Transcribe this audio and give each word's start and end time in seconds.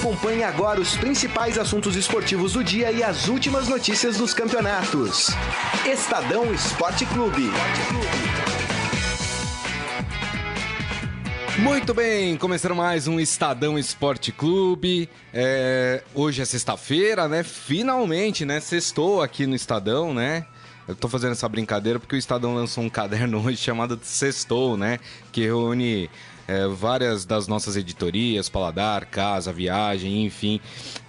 Acompanhe 0.00 0.42
agora 0.42 0.80
os 0.80 0.96
principais 0.96 1.58
assuntos 1.58 1.94
esportivos 1.94 2.54
do 2.54 2.64
dia 2.64 2.90
e 2.90 3.02
as 3.02 3.28
últimas 3.28 3.68
notícias 3.68 4.16
dos 4.16 4.32
campeonatos. 4.32 5.26
Estadão 5.84 6.54
Esporte 6.54 7.04
Clube. 7.04 7.50
Muito 11.58 11.92
bem, 11.92 12.34
começando 12.38 12.74
mais 12.74 13.06
um 13.06 13.20
Estadão 13.20 13.78
Esporte 13.78 14.32
Clube. 14.32 15.06
É, 15.34 16.02
hoje 16.14 16.40
é 16.40 16.46
sexta-feira, 16.46 17.28
né? 17.28 17.42
Finalmente, 17.42 18.46
né? 18.46 18.58
Sextou 18.58 19.20
aqui 19.20 19.46
no 19.46 19.54
Estadão, 19.54 20.14
né? 20.14 20.46
Eu 20.88 20.96
tô 20.96 21.08
fazendo 21.08 21.32
essa 21.32 21.48
brincadeira 21.48 22.00
porque 22.00 22.16
o 22.16 22.18
Estadão 22.18 22.54
lançou 22.54 22.82
um 22.82 22.88
caderno 22.90 23.44
hoje 23.44 23.58
chamado 23.58 24.00
Sextou, 24.02 24.78
né? 24.78 24.98
Que 25.30 25.42
reúne 25.42 26.08
é, 26.50 26.66
várias 26.66 27.24
das 27.24 27.46
nossas 27.46 27.76
editorias, 27.76 28.48
Paladar, 28.48 29.06
Casa, 29.06 29.52
Viagem, 29.52 30.24
enfim. 30.24 30.60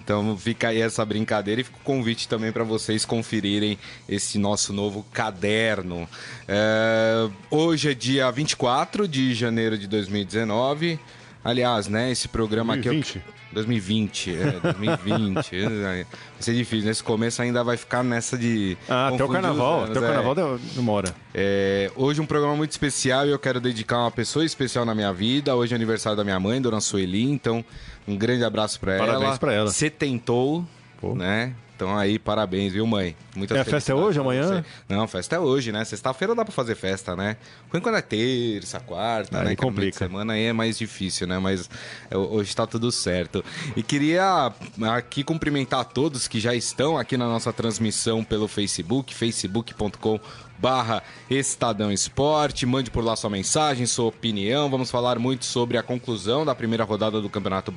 Então 0.03 0.37
fica 0.37 0.67
aí 0.67 0.79
essa 0.79 1.03
brincadeira 1.03 1.61
e 1.61 1.63
fica 1.63 1.77
o 1.77 1.83
convite 1.83 2.27
também 2.27 2.51
para 2.51 2.63
vocês 2.63 3.05
conferirem 3.05 3.79
esse 4.07 4.37
nosso 4.37 4.71
novo 4.71 5.03
caderno. 5.11 6.07
É, 6.47 7.27
hoje 7.49 7.89
é 7.89 7.93
dia 7.95 8.29
24 8.29 9.07
de 9.07 9.33
janeiro 9.33 9.79
de 9.79 9.87
2019. 9.87 10.99
Aliás, 11.43 11.87
né, 11.87 12.11
esse 12.11 12.27
programa 12.27 12.73
2020. 12.75 13.17
aqui. 13.17 13.21
2020, 13.53 14.35
é, 14.35 14.51
2020. 14.61 15.65
vai 15.81 16.05
ser 16.39 16.53
difícil. 16.53 16.87
Nesse 16.87 17.03
começo 17.03 17.41
ainda 17.41 17.63
vai 17.63 17.75
ficar 17.77 18.03
nessa 18.03 18.37
de. 18.37 18.77
Ah, 18.87 19.09
até 19.09 19.23
o 19.23 19.27
carnaval. 19.27 19.79
anos, 19.79 19.89
Até 19.89 19.99
o 19.99 20.03
é. 20.03 20.07
carnaval 20.07 20.59
demora. 20.75 21.13
É, 21.33 21.91
hoje 21.95 22.21
um 22.21 22.25
programa 22.25 22.55
muito 22.55 22.71
especial 22.71 23.25
e 23.27 23.31
eu 23.31 23.39
quero 23.39 23.59
dedicar 23.59 23.99
uma 23.99 24.11
pessoa 24.11 24.45
especial 24.45 24.85
na 24.85 24.95
minha 24.95 25.11
vida. 25.11 25.55
Hoje 25.55 25.73
é 25.73 25.75
aniversário 25.75 26.15
da 26.15 26.23
minha 26.23 26.39
mãe, 26.39 26.61
Dona 26.61 26.79
Sueli, 26.79 27.29
então 27.29 27.63
um 28.07 28.15
grande 28.15 28.43
abraço 28.43 28.79
pra 28.79 28.93
ela. 28.95 29.05
Parabéns 29.05 29.37
pra 29.37 29.53
ela. 29.53 29.69
Você 29.69 29.89
tentou, 29.89 30.65
Pô. 30.99 31.13
né? 31.15 31.53
Então 31.81 31.97
aí, 31.97 32.19
parabéns, 32.19 32.73
viu, 32.73 32.85
mãe? 32.85 33.15
Muitas 33.35 33.57
É, 33.57 33.61
a 33.61 33.65
festa 33.65 33.91
é 33.91 33.95
hoje, 33.95 34.19
amanhã? 34.19 34.63
Não, 34.87 35.07
festa 35.07 35.37
é 35.37 35.39
hoje, 35.39 35.71
né? 35.71 35.83
Sexta-feira 35.83 36.35
dá 36.35 36.45
pra 36.45 36.53
fazer 36.53 36.75
festa, 36.75 37.15
né? 37.15 37.37
Quando 37.71 37.95
é 37.95 38.01
terça, 38.03 38.79
quarta, 38.79 39.39
Aí 39.39 39.45
né? 39.45 39.55
Que 39.55 39.63
é 39.63 39.65
complica. 39.65 39.97
semana 39.97 40.33
aí 40.33 40.43
é 40.43 40.53
mais 40.53 40.77
difícil, 40.77 41.25
né? 41.25 41.39
Mas 41.39 41.67
é, 42.11 42.15
hoje 42.15 42.55
tá 42.55 42.67
tudo 42.67 42.91
certo. 42.91 43.43
E 43.75 43.81
queria 43.81 44.53
aqui 44.95 45.23
cumprimentar 45.23 45.83
todos 45.85 46.27
que 46.27 46.39
já 46.39 46.53
estão 46.53 46.99
aqui 46.99 47.17
na 47.17 47.25
nossa 47.25 47.51
transmissão 47.51 48.23
pelo 48.23 48.47
Facebook, 48.47 49.15
facebook.com 49.15 50.19
barra 50.61 51.01
Estadão 51.29 51.91
Esporte. 51.91 52.65
Mande 52.65 52.91
por 52.91 53.03
lá 53.03 53.15
sua 53.15 53.29
mensagem, 53.29 53.87
sua 53.87 54.05
opinião. 54.05 54.69
Vamos 54.69 54.91
falar 54.91 55.17
muito 55.17 55.43
sobre 55.43 55.77
a 55.77 55.83
conclusão 55.83 56.45
da 56.45 56.53
primeira 56.53 56.83
rodada 56.83 57.19
do 57.19 57.29
Campeonato 57.29 57.73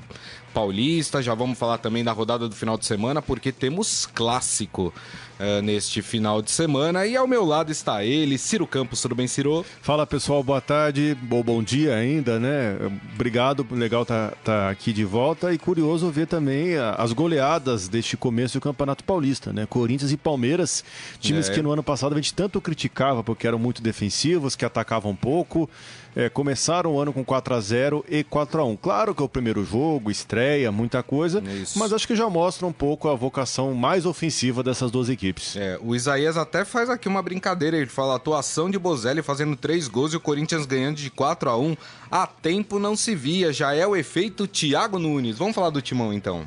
Paulista. 0.53 1.23
Já 1.23 1.35
vamos 1.35 1.59
falar 1.59 1.79
também 1.79 2.05
da 2.05 2.13
rodada 2.13 2.47
do 2.47 2.55
final 2.55 2.77
de 2.77 2.85
semana, 2.85 3.23
porque 3.23 3.51
temos 3.51 4.05
clássico 4.05 4.93
eh, 5.39 5.61
neste 5.63 6.01
final 6.03 6.41
de 6.43 6.51
semana. 6.51 7.07
E 7.07 7.17
ao 7.17 7.27
meu 7.27 7.45
lado 7.45 7.71
está 7.73 8.05
ele, 8.05 8.39
Ciro 8.39 8.67
Campos. 8.67 9.01
Tudo 9.01 9.15
bem, 9.15 9.27
Ciro? 9.27 9.65
Fala 9.83 10.07
pessoal, 10.07 10.43
boa 10.43 10.61
tarde, 10.61 11.17
ou 11.31 11.43
bom 11.43 11.63
dia 11.63 11.95
ainda, 11.95 12.39
né? 12.39 12.77
Obrigado, 13.15 13.67
legal 13.71 14.05
tá, 14.07 14.33
tá 14.45 14.71
aqui 14.71 14.93
de 14.93 15.05
volta 15.05 15.53
e 15.53 15.59
curioso 15.59 16.11
ver 16.11 16.27
também 16.27 16.77
a- 16.77 16.93
as 16.95 17.13
goleadas 17.13 17.89
deste 17.89 18.17
começo 18.17 18.59
do 18.59 18.63
Campeonato 18.63 19.05
Paulista, 19.05 19.53
né? 19.53 19.67
Corinthians 19.67 20.13
e 20.13 20.17
Palmeiras, 20.17 20.85
times 21.21 21.48
É. 21.48 21.53
que 21.55 21.63
no 21.63 21.71
ano 21.73 21.83
passado 21.83 22.13
a 22.13 22.17
gente 22.17 22.33
tanto 22.35 22.61
criticava 22.61 23.23
porque 23.23 23.47
eram 23.47 23.59
muito 23.59 23.83
defensivos, 23.83 24.55
que 24.57 24.65
atacavam 24.65 25.15
pouco. 25.15 25.69
É, 26.15 26.29
começaram 26.29 26.95
o 26.95 27.01
ano 27.01 27.12
com 27.12 27.25
4 27.25 27.55
a 27.55 27.61
0 27.61 28.05
e 28.09 28.23
4 28.23 28.61
a 28.61 28.65
1 28.65 28.77
Claro 28.77 29.15
que 29.15 29.23
é 29.23 29.25
o 29.25 29.29
primeiro 29.29 29.65
jogo, 29.65 30.11
estreia, 30.11 30.70
muita 30.70 31.03
coisa, 31.03 31.43
Isso. 31.43 31.79
mas 31.79 31.93
acho 31.93 32.07
que 32.07 32.15
já 32.15 32.29
mostra 32.29 32.67
um 32.67 32.73
pouco 32.73 33.09
a 33.09 33.15
vocação 33.15 33.75
mais 33.75 34.07
ofensiva 34.07 34.62
dessas 34.62 34.91
duas 34.91 35.09
equipes. 35.09 35.57
É, 35.57 35.79
o 35.83 35.95
Isaías 35.95 36.36
até 36.36 36.64
faz 36.64 36.89
aqui 36.91 37.08
uma 37.08 37.23
brincadeira. 37.23 37.77
Ele 37.77 37.86
fala: 37.86 38.17
atuação 38.17 38.70
de 38.70 38.79
Bozelli 38.79 39.23
fazendo 39.23 39.57
três 39.57 39.89
gols 39.89 40.13
e 40.13 40.17
o 40.17 40.20
Corinthians 40.20 40.67
ganhando 40.67 40.97
de 40.97 41.11
4 41.11 41.51
a 41.51 41.58
1 41.58 41.77
Há 42.11 42.27
tempo 42.27 42.79
não 42.79 42.95
se 42.95 43.14
via. 43.14 43.52
Já 43.52 43.75
é 43.75 43.86
o 43.86 43.96
efeito 43.96 44.46
Thiago 44.46 44.98
Nunes. 44.98 45.36
Vamos 45.36 45.55
falar 45.55 45.70
do 45.70 45.83
timão 45.83 46.13
então. 46.13 46.46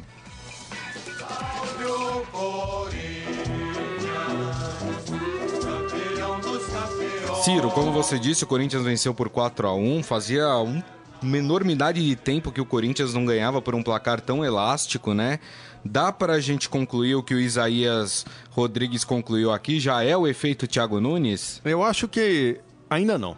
Ciro, 7.47 7.71
como 7.71 7.93
você 7.93 8.19
disse, 8.19 8.43
o 8.43 8.47
Corinthians 8.47 8.83
venceu 8.83 9.13
por 9.13 9.29
4 9.29 9.69
a 9.69 9.73
1 9.73 10.03
Fazia 10.03 10.45
um- 10.57 10.83
uma 11.21 11.37
enormidade 11.37 12.05
de 12.05 12.13
tempo 12.13 12.51
que 12.51 12.59
o 12.59 12.65
Corinthians 12.65 13.13
não 13.13 13.25
ganhava 13.25 13.61
por 13.61 13.73
um 13.73 13.81
placar 13.81 14.19
tão 14.19 14.43
elástico, 14.43 15.13
né? 15.13 15.39
Dá 15.83 16.11
pra 16.11 16.41
gente 16.41 16.67
concluir 16.67 17.15
o 17.15 17.23
que 17.23 17.33
o 17.33 17.39
Isaías 17.39 18.25
Rodrigues 18.51 19.05
concluiu 19.05 19.53
aqui? 19.53 19.79
Já 19.79 20.03
é 20.03 20.17
o 20.17 20.27
efeito 20.27 20.67
Thiago 20.67 20.99
Nunes? 20.99 21.61
Eu 21.63 21.83
acho 21.83 22.05
que 22.09 22.59
ainda 22.89 23.17
não. 23.17 23.37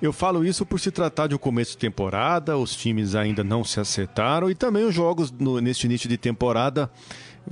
Eu 0.00 0.10
falo 0.12 0.42
isso 0.42 0.64
por 0.64 0.80
se 0.80 0.90
tratar 0.90 1.26
de 1.26 1.34
um 1.34 1.38
começo 1.38 1.72
de 1.72 1.78
temporada, 1.78 2.56
os 2.56 2.74
times 2.74 3.14
ainda 3.14 3.44
não 3.44 3.62
se 3.62 3.78
acertaram 3.78 4.48
e 4.50 4.54
também 4.54 4.84
os 4.84 4.94
jogos 4.94 5.30
no- 5.30 5.60
neste 5.60 5.84
início 5.86 6.08
de 6.08 6.16
temporada, 6.16 6.90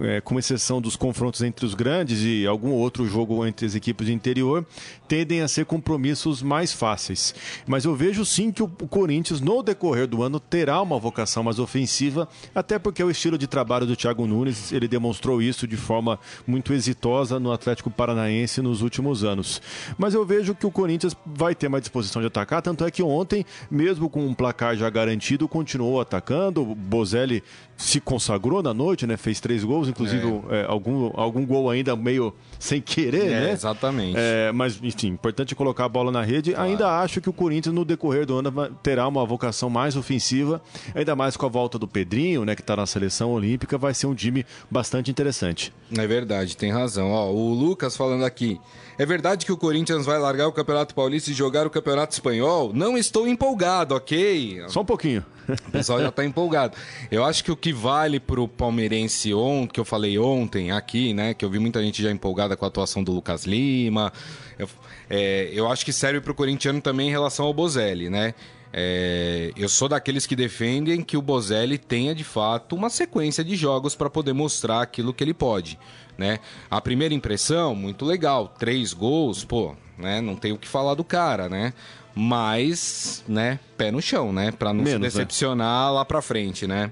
é, 0.00 0.20
com 0.20 0.38
exceção 0.38 0.80
dos 0.80 0.96
confrontos 0.96 1.42
entre 1.42 1.64
os 1.64 1.74
grandes 1.74 2.22
e 2.22 2.46
algum 2.46 2.70
outro 2.70 3.06
jogo 3.06 3.46
entre 3.46 3.66
as 3.66 3.74
equipes 3.74 4.06
do 4.06 4.12
interior, 4.12 4.66
tendem 5.08 5.40
a 5.40 5.48
ser 5.48 5.64
compromissos 5.64 6.42
mais 6.42 6.72
fáceis. 6.72 7.34
Mas 7.66 7.84
eu 7.84 7.94
vejo 7.94 8.24
sim 8.24 8.50
que 8.50 8.62
o 8.62 8.68
Corinthians, 8.68 9.40
no 9.40 9.62
decorrer 9.62 10.06
do 10.06 10.22
ano, 10.22 10.38
terá 10.40 10.80
uma 10.80 10.98
vocação 10.98 11.42
mais 11.42 11.58
ofensiva, 11.58 12.28
até 12.54 12.78
porque 12.78 13.02
o 13.02 13.10
estilo 13.10 13.38
de 13.38 13.46
trabalho 13.46 13.86
do 13.86 13.96
Thiago 13.96 14.26
Nunes, 14.26 14.72
ele 14.72 14.88
demonstrou 14.88 15.40
isso 15.40 15.66
de 15.66 15.76
forma 15.76 16.18
muito 16.46 16.72
exitosa 16.72 17.38
no 17.38 17.52
Atlético 17.52 17.90
Paranaense 17.90 18.62
nos 18.62 18.82
últimos 18.82 19.24
anos. 19.24 19.60
Mas 19.98 20.14
eu 20.14 20.24
vejo 20.24 20.54
que 20.54 20.66
o 20.66 20.70
Corinthians 20.70 21.16
vai 21.24 21.54
ter 21.54 21.68
mais 21.68 21.82
disposição 21.82 22.20
de 22.20 22.28
atacar, 22.28 22.62
tanto 22.62 22.84
é 22.84 22.90
que 22.90 23.02
ontem, 23.02 23.44
mesmo 23.70 24.08
com 24.08 24.26
um 24.26 24.34
placar 24.34 24.76
já 24.76 24.88
garantido, 24.90 25.48
continuou 25.48 26.00
atacando. 26.00 26.62
O 26.62 26.74
Bozelli 26.74 27.42
se 27.76 28.00
consagrou 28.00 28.62
na 28.62 28.72
noite, 28.72 29.06
né? 29.06 29.16
Fez 29.16 29.40
três 29.40 29.62
gols, 29.62 29.85
inclusive 29.86 30.26
é, 30.50 30.64
algum, 30.68 31.10
algum 31.14 31.44
gol 31.44 31.70
ainda 31.70 31.94
meio 31.96 32.32
sem 32.58 32.80
querer, 32.80 33.26
É, 33.26 33.40
né? 33.40 33.50
exatamente. 33.52 34.16
É, 34.18 34.50
mas, 34.52 34.78
enfim, 34.82 35.08
importante 35.08 35.54
colocar 35.54 35.84
a 35.84 35.88
bola 35.88 36.10
na 36.10 36.22
rede. 36.22 36.54
Ainda 36.54 37.00
acho 37.00 37.20
que 37.20 37.28
o 37.28 37.32
Corinthians, 37.32 37.74
no 37.74 37.84
decorrer 37.84 38.26
do 38.26 38.36
ano, 38.38 38.52
terá 38.82 39.06
uma 39.06 39.24
vocação 39.24 39.68
mais 39.70 39.96
ofensiva, 39.96 40.60
ainda 40.94 41.14
mais 41.14 41.36
com 41.36 41.46
a 41.46 41.48
volta 41.48 41.78
do 41.78 41.86
Pedrinho, 41.86 42.44
né, 42.44 42.54
que 42.54 42.60
está 42.62 42.76
na 42.76 42.86
seleção 42.86 43.30
olímpica, 43.32 43.76
vai 43.78 43.94
ser 43.94 44.06
um 44.06 44.14
time 44.14 44.44
bastante 44.70 45.10
interessante. 45.10 45.72
É 45.96 46.06
verdade, 46.06 46.56
tem 46.56 46.72
razão. 46.72 47.10
Ó, 47.12 47.30
o 47.30 47.52
Lucas 47.54 47.96
falando 47.96 48.24
aqui. 48.24 48.60
É 48.98 49.04
verdade 49.04 49.44
que 49.44 49.52
o 49.52 49.56
Corinthians 49.58 50.06
vai 50.06 50.18
largar 50.18 50.48
o 50.48 50.52
Campeonato 50.52 50.94
Paulista 50.94 51.30
e 51.30 51.34
jogar 51.34 51.66
o 51.66 51.70
Campeonato 51.70 52.14
Espanhol? 52.14 52.72
Não 52.72 52.96
estou 52.96 53.28
empolgado, 53.28 53.94
ok? 53.94 54.62
Só 54.68 54.80
um 54.80 54.84
pouquinho. 54.86 55.22
O 55.68 55.70
pessoal 55.70 56.00
já 56.00 56.10
tá 56.10 56.24
empolgado. 56.24 56.76
Eu 57.10 57.24
acho 57.24 57.44
que 57.44 57.52
o 57.52 57.56
que 57.56 57.72
vale 57.72 58.18
pro 58.18 58.48
palmeirense 58.48 59.32
ontem, 59.34 59.75
que 59.76 59.80
eu 59.80 59.84
falei 59.84 60.18
ontem 60.18 60.70
aqui, 60.70 61.12
né? 61.12 61.34
Que 61.34 61.44
eu 61.44 61.50
vi 61.50 61.58
muita 61.58 61.82
gente 61.82 62.02
já 62.02 62.10
empolgada 62.10 62.56
com 62.56 62.64
a 62.64 62.68
atuação 62.68 63.04
do 63.04 63.12
Lucas 63.12 63.44
Lima. 63.44 64.10
Eu, 64.58 64.66
é, 65.10 65.50
eu 65.52 65.70
acho 65.70 65.84
que 65.84 65.92
serve 65.92 66.18
pro 66.22 66.34
corintiano 66.34 66.80
também 66.80 67.08
em 67.08 67.10
relação 67.10 67.44
ao 67.44 67.52
Bozelli, 67.52 68.08
né? 68.08 68.32
É, 68.72 69.52
eu 69.54 69.68
sou 69.68 69.86
daqueles 69.86 70.26
que 70.26 70.34
defendem 70.34 71.02
que 71.02 71.14
o 71.14 71.20
Bozelli 71.20 71.76
tenha 71.76 72.14
de 72.14 72.24
fato 72.24 72.74
uma 72.74 72.88
sequência 72.88 73.44
de 73.44 73.54
jogos 73.54 73.94
para 73.94 74.08
poder 74.08 74.32
mostrar 74.32 74.80
aquilo 74.80 75.12
que 75.12 75.22
ele 75.22 75.34
pode, 75.34 75.78
né? 76.16 76.38
A 76.70 76.80
primeira 76.80 77.12
impressão, 77.12 77.74
muito 77.74 78.06
legal, 78.06 78.54
três 78.58 78.94
gols, 78.94 79.44
pô, 79.44 79.76
né? 79.98 80.22
Não 80.22 80.36
tem 80.36 80.52
o 80.52 80.58
que 80.58 80.66
falar 80.66 80.94
do 80.94 81.04
cara, 81.04 81.50
né? 81.50 81.74
Mas, 82.14 83.22
né? 83.28 83.60
Pé 83.76 83.90
no 83.90 84.00
chão, 84.00 84.32
né? 84.32 84.52
Para 84.52 84.72
não 84.72 84.86
se 84.86 84.92
Menos, 84.92 85.02
né? 85.02 85.08
decepcionar 85.08 85.92
lá 85.92 86.02
para 86.02 86.22
frente, 86.22 86.66
né? 86.66 86.90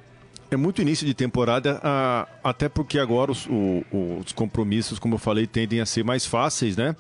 É 0.55 0.57
muito 0.57 0.81
início 0.81 1.05
de 1.05 1.13
temporada, 1.15 1.81
ah, 1.83 2.29
até 2.45 2.69
porque 2.69 2.97
agora 2.99 3.33
os, 3.33 3.45
o- 3.47 3.83
os 4.25 4.31
compromissos, 4.33 5.01
como 5.01 5.17
eu 5.17 5.19
falei, 5.19 5.49
tendem 5.49 5.81
a 5.81 5.87
ser 5.87 6.05
mais 6.05 6.25
fáceis, 6.25 6.77
né? 6.77 6.95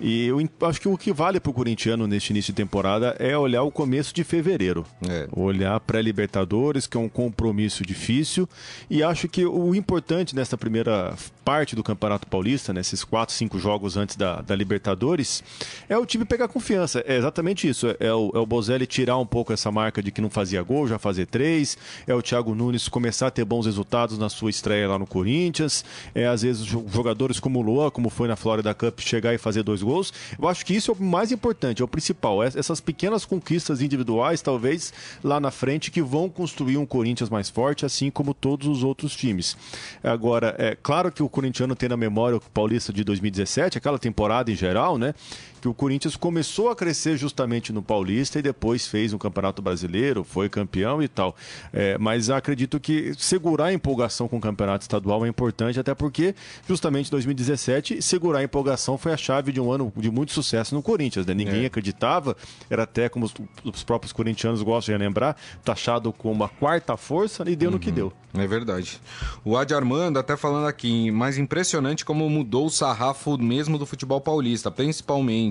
E 0.00 0.26
eu 0.26 0.38
acho 0.62 0.80
que 0.80 0.88
o 0.88 0.98
que 0.98 1.12
vale 1.12 1.38
para 1.38 1.50
o 1.50 1.54
corintiano 1.54 2.06
neste 2.08 2.30
início 2.30 2.52
de 2.52 2.56
temporada 2.56 3.14
é 3.20 3.38
olhar 3.38 3.62
o 3.62 3.70
começo 3.70 4.12
de 4.12 4.24
fevereiro. 4.24 4.84
É. 5.08 5.28
Olhar 5.30 5.78
pré-Libertadores, 5.80 6.88
que 6.88 6.96
é 6.96 7.00
um 7.00 7.08
compromisso 7.08 7.84
difícil. 7.86 8.48
E 8.90 9.02
acho 9.04 9.28
que 9.28 9.46
o 9.46 9.72
importante 9.74 10.34
nessa 10.34 10.58
primeira 10.58 11.14
parte 11.46 11.76
do 11.76 11.84
Campeonato 11.84 12.26
Paulista, 12.26 12.72
nesses 12.72 13.04
quatro, 13.04 13.32
cinco 13.32 13.56
jogos 13.56 13.96
antes 13.96 14.16
da, 14.16 14.40
da 14.40 14.56
Libertadores, 14.56 15.44
é 15.88 15.96
o 15.96 16.04
time 16.04 16.24
pegar 16.24 16.48
confiança. 16.48 17.04
É 17.06 17.16
exatamente 17.16 17.68
isso. 17.68 17.86
É 18.00 18.12
o, 18.12 18.32
é 18.34 18.38
o 18.40 18.44
Bozelli 18.44 18.84
tirar 18.84 19.16
um 19.16 19.24
pouco 19.24 19.52
essa 19.52 19.70
marca 19.70 20.02
de 20.02 20.10
que 20.10 20.20
não 20.20 20.28
fazia 20.28 20.60
gol, 20.64 20.88
já 20.88 20.98
fazer 20.98 21.26
três. 21.26 21.78
É 22.04 22.12
o 22.12 22.20
Thiago 22.20 22.52
Nunes 22.52 22.88
começar 22.88 23.28
a 23.28 23.30
ter 23.30 23.44
bons 23.44 23.64
resultados 23.64 24.18
na 24.18 24.28
sua 24.28 24.50
estreia 24.50 24.88
lá 24.88 24.98
no 24.98 25.06
Corinthians. 25.06 25.84
É, 26.12 26.26
às 26.26 26.42
vezes 26.42 26.64
jogadores 26.64 27.38
como 27.38 27.60
o 27.60 27.62
Luan, 27.62 27.92
como 27.92 28.10
foi 28.10 28.26
na 28.26 28.34
Florida 28.34 28.74
Cup, 28.74 28.98
chegar 28.98 29.32
e 29.32 29.38
fazer 29.38 29.62
dois 29.62 29.84
gols. 29.84 30.12
Eu 30.36 30.48
acho 30.48 30.66
que 30.66 30.74
isso 30.74 30.90
é 30.90 30.94
o 30.94 31.00
mais 31.00 31.30
importante, 31.30 31.80
é 31.80 31.84
o 31.84 31.88
principal. 31.88 32.42
Essas 32.42 32.80
pequenas 32.80 33.24
conquistas 33.24 33.80
individuais, 33.80 34.42
talvez 34.42 34.92
lá 35.22 35.38
na 35.38 35.52
frente, 35.52 35.92
que 35.92 36.02
vão 36.02 36.28
construir 36.28 36.76
um 36.76 36.84
Corinthians 36.84 37.30
mais 37.30 37.48
forte, 37.48 37.86
assim 37.86 38.10
como 38.10 38.34
todos 38.34 38.66
os 38.66 38.82
outros 38.82 39.14
times. 39.14 39.56
Agora, 40.02 40.56
é 40.58 40.74
claro 40.74 41.12
que 41.12 41.22
o 41.22 41.35
corintiano 41.36 41.76
tem 41.76 41.86
na 41.86 41.98
memória 41.98 42.38
o 42.38 42.40
Paulista 42.40 42.94
de 42.94 43.04
2017, 43.04 43.76
aquela 43.76 43.98
temporada 43.98 44.50
em 44.50 44.56
geral, 44.56 44.96
né? 44.96 45.14
Que 45.60 45.68
o 45.68 45.74
Corinthians 45.74 46.16
começou 46.16 46.70
a 46.70 46.76
crescer 46.76 47.16
justamente 47.16 47.72
no 47.72 47.82
Paulista 47.82 48.38
e 48.38 48.42
depois 48.42 48.86
fez 48.86 49.12
um 49.12 49.18
Campeonato 49.18 49.62
Brasileiro, 49.62 50.24
foi 50.24 50.48
campeão 50.48 51.02
e 51.02 51.08
tal. 51.08 51.34
É, 51.72 51.96
mas 51.98 52.30
acredito 52.30 52.78
que 52.78 53.12
segurar 53.18 53.66
a 53.66 53.72
empolgação 53.72 54.28
com 54.28 54.36
o 54.38 54.40
Campeonato 54.40 54.82
Estadual 54.82 55.24
é 55.24 55.28
importante, 55.28 55.78
até 55.78 55.94
porque 55.94 56.34
justamente 56.68 57.10
2017 57.10 58.02
segurar 58.02 58.40
a 58.40 58.42
empolgação 58.42 58.98
foi 58.98 59.12
a 59.12 59.16
chave 59.16 59.52
de 59.52 59.60
um 59.60 59.70
ano 59.70 59.92
de 59.96 60.10
muito 60.10 60.32
sucesso 60.32 60.74
no 60.74 60.82
Corinthians. 60.82 61.26
Né? 61.26 61.34
Ninguém 61.34 61.64
é. 61.64 61.66
acreditava, 61.66 62.36
era 62.70 62.84
até 62.84 63.08
como 63.08 63.26
os, 63.26 63.34
os, 63.64 63.84
próprios 63.84 64.12
corintianos 64.12 64.62
gostam 64.62 64.96
de 64.96 65.02
lembrar, 65.02 65.36
taxado 65.64 66.12
como 66.12 66.44
a 66.44 66.48
quarta 66.48 66.96
força 66.96 67.48
e 67.48 67.56
deu 67.56 67.68
uhum. 67.68 67.74
no 67.74 67.80
que 67.80 67.88
uhum. 67.88 67.94
deu. 67.94 68.12
É 68.34 68.46
verdade. 68.46 69.00
O 69.44 69.56
Adi 69.56 69.74
Armando 69.74 70.18
até 70.18 70.36
falando 70.36 70.66
aqui, 70.66 71.10
mais 71.10 71.38
impressionante 71.38 72.04
como 72.04 72.28
mudou 72.28 72.66
o 72.66 72.70
sarrafo 72.70 73.38
mesmo 73.38 73.78
do 73.78 73.86
futebol 73.86 74.20
paulista, 74.20 74.70
principalmente. 74.70 75.45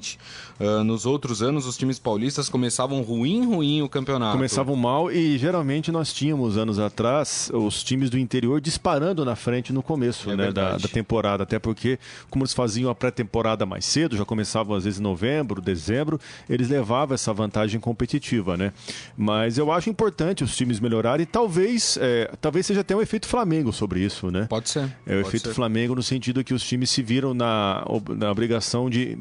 Uh, 0.60 0.84
nos 0.84 1.06
outros 1.06 1.42
anos, 1.42 1.66
os 1.66 1.78
times 1.78 2.00
paulistas 2.00 2.48
começavam 2.48 3.02
ruim, 3.02 3.46
ruim 3.46 3.82
o 3.82 3.90
campeonato. 3.90 4.34
Começavam 4.34 4.76
mal 4.76 5.12
e 5.12 5.38
geralmente 5.38 5.92
nós 5.92 6.14
tínhamos 6.14 6.58
anos 6.58 6.80
atrás 6.80 7.52
os 7.54 7.84
times 7.84 8.10
do 8.10 8.18
interior 8.18 8.62
disparando 8.62 9.26
na 9.26 9.36
frente 9.36 9.74
no 9.74 9.84
começo 9.84 10.30
é 10.32 10.36
né, 10.36 10.52
da, 10.52 10.78
da, 10.78 10.88
temporada, 10.88 11.44
até 11.44 11.60
porque, 11.60 12.00
como 12.30 12.44
eles 12.44 12.54
faziam 12.54 12.90
a 12.90 12.96
pré-temporada 12.96 13.66
mais 13.66 13.86
cedo, 13.86 14.16
já 14.16 14.26
começavam 14.26 14.76
às 14.76 14.84
vezes 14.86 15.00
em 15.00 15.04
novembro, 15.04 15.62
dezembro, 15.62 16.20
eles 16.50 16.70
levavam 16.70 17.16
essa 17.16 17.34
vantagem 17.34 17.80
competitiva, 17.80 18.56
né? 18.56 18.72
Mas 19.18 19.58
eu 19.58 19.72
acho 19.72 19.90
importante 19.90 20.44
os 20.44 20.56
times 20.56 20.80
melhorarem 20.80 21.24
e 21.24 21.26
talvez, 21.26 21.98
é, 22.02 22.32
talvez 22.40 22.66
seja 22.66 22.82
até 22.82 22.96
um 22.96 23.02
efeito 23.02 23.28
Flamengo 23.28 23.72
sobre 23.72 24.00
isso, 24.00 24.32
né? 24.32 24.48
Pode 24.50 24.70
ser. 24.70 24.90
É 25.06 25.16
o 25.16 25.22
efeito 25.22 25.50
ser. 25.50 25.54
Flamengo 25.54 25.96
no 25.96 26.04
sentido 26.04 26.44
que 26.44 26.54
os 26.54 26.64
times 26.64 26.90
se 26.90 27.02
viram 27.02 27.34
na, 27.34 27.86
na 28.16 28.32
obrigação 28.32 28.90
de 28.90 29.16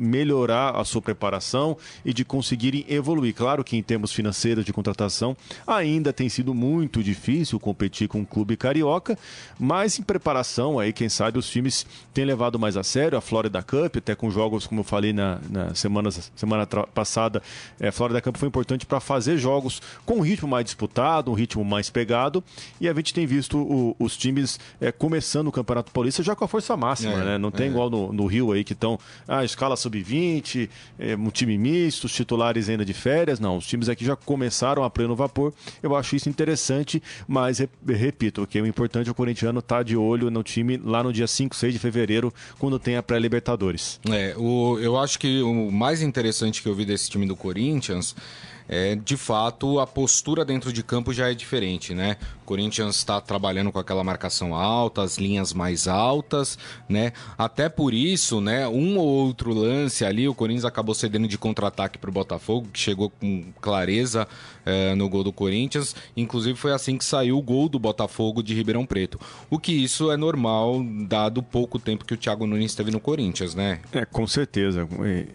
melhorar 0.64 0.80
a 0.80 0.84
sua 0.84 1.02
preparação 1.02 1.76
e 2.04 2.12
de 2.12 2.24
conseguirem 2.24 2.84
evoluir. 2.88 3.34
Claro 3.34 3.62
que 3.62 3.76
em 3.76 3.82
termos 3.82 4.12
financeiros 4.12 4.64
de 4.64 4.72
contratação 4.72 5.36
ainda 5.66 6.12
tem 6.12 6.28
sido 6.28 6.54
muito 6.54 7.02
difícil 7.02 7.58
competir 7.60 8.08
com 8.08 8.20
um 8.20 8.24
clube 8.24 8.56
carioca, 8.56 9.18
mas 9.58 9.98
em 9.98 10.02
preparação 10.02 10.78
aí, 10.78 10.92
quem 10.92 11.08
sabe 11.08 11.38
os 11.38 11.48
times 11.48 11.86
têm 12.12 12.24
levado 12.24 12.58
mais 12.58 12.76
a 12.76 12.82
sério 12.82 13.18
a 13.18 13.20
Florida 13.20 13.62
Cup, 13.62 13.96
até 13.96 14.14
com 14.14 14.30
jogos, 14.30 14.66
como 14.66 14.80
eu 14.80 14.84
falei 14.84 15.12
na, 15.12 15.38
na 15.50 15.74
semana, 15.74 16.10
semana 16.10 16.66
passada, 16.66 17.42
é, 17.80 17.88
a 17.88 17.92
Florida 17.92 18.20
Cup 18.20 18.36
foi 18.36 18.48
importante 18.48 18.86
para 18.86 19.00
fazer 19.00 19.36
jogos 19.36 19.82
com 20.04 20.16
um 20.16 20.20
ritmo 20.20 20.48
mais 20.48 20.64
disputado, 20.64 21.30
um 21.30 21.34
ritmo 21.34 21.64
mais 21.64 21.90
pegado, 21.90 22.42
e 22.80 22.88
a 22.88 22.94
gente 22.94 23.12
tem 23.12 23.26
visto 23.26 23.58
o, 23.58 23.96
os 23.98 24.16
times 24.16 24.58
é, 24.80 24.92
começando 24.92 25.48
o 25.48 25.52
Campeonato 25.52 25.90
Paulista 25.90 26.22
já 26.22 26.34
com 26.34 26.44
a 26.44 26.48
força 26.48 26.76
máxima, 26.76 27.12
é, 27.12 27.24
né? 27.24 27.38
Não 27.38 27.50
tem 27.50 27.66
é. 27.66 27.70
igual 27.70 27.90
no, 27.90 28.12
no, 28.12 28.26
Rio 28.26 28.52
aí 28.52 28.64
que 28.64 28.72
estão, 28.72 28.98
ah, 29.26 29.44
escala 29.44 29.76
sub-20, 29.76 30.53
é, 30.98 31.16
um 31.16 31.30
time 31.30 31.56
misto, 31.58 32.04
os 32.04 32.12
titulares 32.12 32.68
ainda 32.68 32.84
de 32.84 32.94
férias. 32.94 33.40
Não, 33.40 33.56
os 33.56 33.66
times 33.66 33.88
aqui 33.88 34.04
já 34.04 34.16
começaram 34.16 34.84
a 34.84 34.90
pleno 34.90 35.14
vapor. 35.14 35.52
Eu 35.82 35.94
acho 35.94 36.16
isso 36.16 36.28
interessante, 36.28 37.02
mas 37.26 37.62
repito, 37.86 38.46
que 38.46 38.60
o 38.60 38.66
importante 38.66 39.08
é 39.08 39.12
o 39.12 39.14
corintiano 39.14 39.58
estar 39.58 39.78
tá 39.78 39.82
de 39.82 39.96
olho 39.96 40.30
no 40.30 40.42
time 40.42 40.76
lá 40.76 41.02
no 41.02 41.12
dia 41.12 41.26
5, 41.26 41.54
6 41.54 41.72
de 41.72 41.78
fevereiro, 41.78 42.32
quando 42.58 42.78
tem 42.78 42.96
a 42.96 43.02
pré-Libertadores. 43.02 44.00
É, 44.10 44.34
o, 44.36 44.78
eu 44.78 44.98
acho 44.98 45.18
que 45.18 45.42
o 45.42 45.70
mais 45.70 46.02
interessante 46.02 46.62
que 46.62 46.68
eu 46.68 46.74
vi 46.74 46.84
desse 46.84 47.10
time 47.10 47.26
do 47.26 47.36
Corinthians 47.36 48.14
é, 48.68 48.94
de 48.96 49.16
fato 49.16 49.78
a 49.78 49.86
postura 49.86 50.44
dentro 50.44 50.72
de 50.72 50.82
campo 50.82 51.12
já 51.12 51.30
é 51.30 51.34
diferente, 51.34 51.94
né? 51.94 52.16
O 52.44 52.46
Corinthians 52.46 52.96
está 52.96 53.22
trabalhando 53.22 53.72
com 53.72 53.78
aquela 53.78 54.04
marcação 54.04 54.54
alta, 54.54 55.02
as 55.02 55.16
linhas 55.16 55.54
mais 55.54 55.88
altas, 55.88 56.58
né? 56.86 57.14
Até 57.38 57.70
por 57.70 57.94
isso, 57.94 58.38
né? 58.38 58.68
Um 58.68 58.98
ou 58.98 59.06
outro 59.06 59.54
lance 59.54 60.04
ali, 60.04 60.28
o 60.28 60.34
Corinthians 60.34 60.66
acabou 60.66 60.94
cedendo 60.94 61.26
de 61.26 61.38
contra-ataque 61.38 61.96
para 61.96 62.10
o 62.10 62.12
Botafogo, 62.12 62.68
que 62.70 62.78
chegou 62.78 63.08
com 63.08 63.44
clareza 63.62 64.28
é, 64.66 64.94
no 64.94 65.08
gol 65.08 65.24
do 65.24 65.32
Corinthians. 65.32 65.96
Inclusive 66.14 66.58
foi 66.58 66.72
assim 66.72 66.98
que 66.98 67.04
saiu 67.04 67.38
o 67.38 67.42
gol 67.42 67.66
do 67.66 67.78
Botafogo 67.78 68.42
de 68.42 68.52
Ribeirão 68.52 68.84
Preto. 68.84 69.18
O 69.48 69.58
que 69.58 69.72
isso 69.72 70.12
é 70.12 70.16
normal, 70.16 70.84
dado 71.08 71.42
pouco 71.42 71.78
tempo 71.78 72.04
que 72.04 72.12
o 72.12 72.16
Thiago 72.18 72.46
Nunes 72.46 72.72
esteve 72.72 72.90
no 72.90 73.00
Corinthians, 73.00 73.54
né? 73.54 73.80
É, 73.90 74.04
com 74.04 74.26
certeza. 74.26 74.86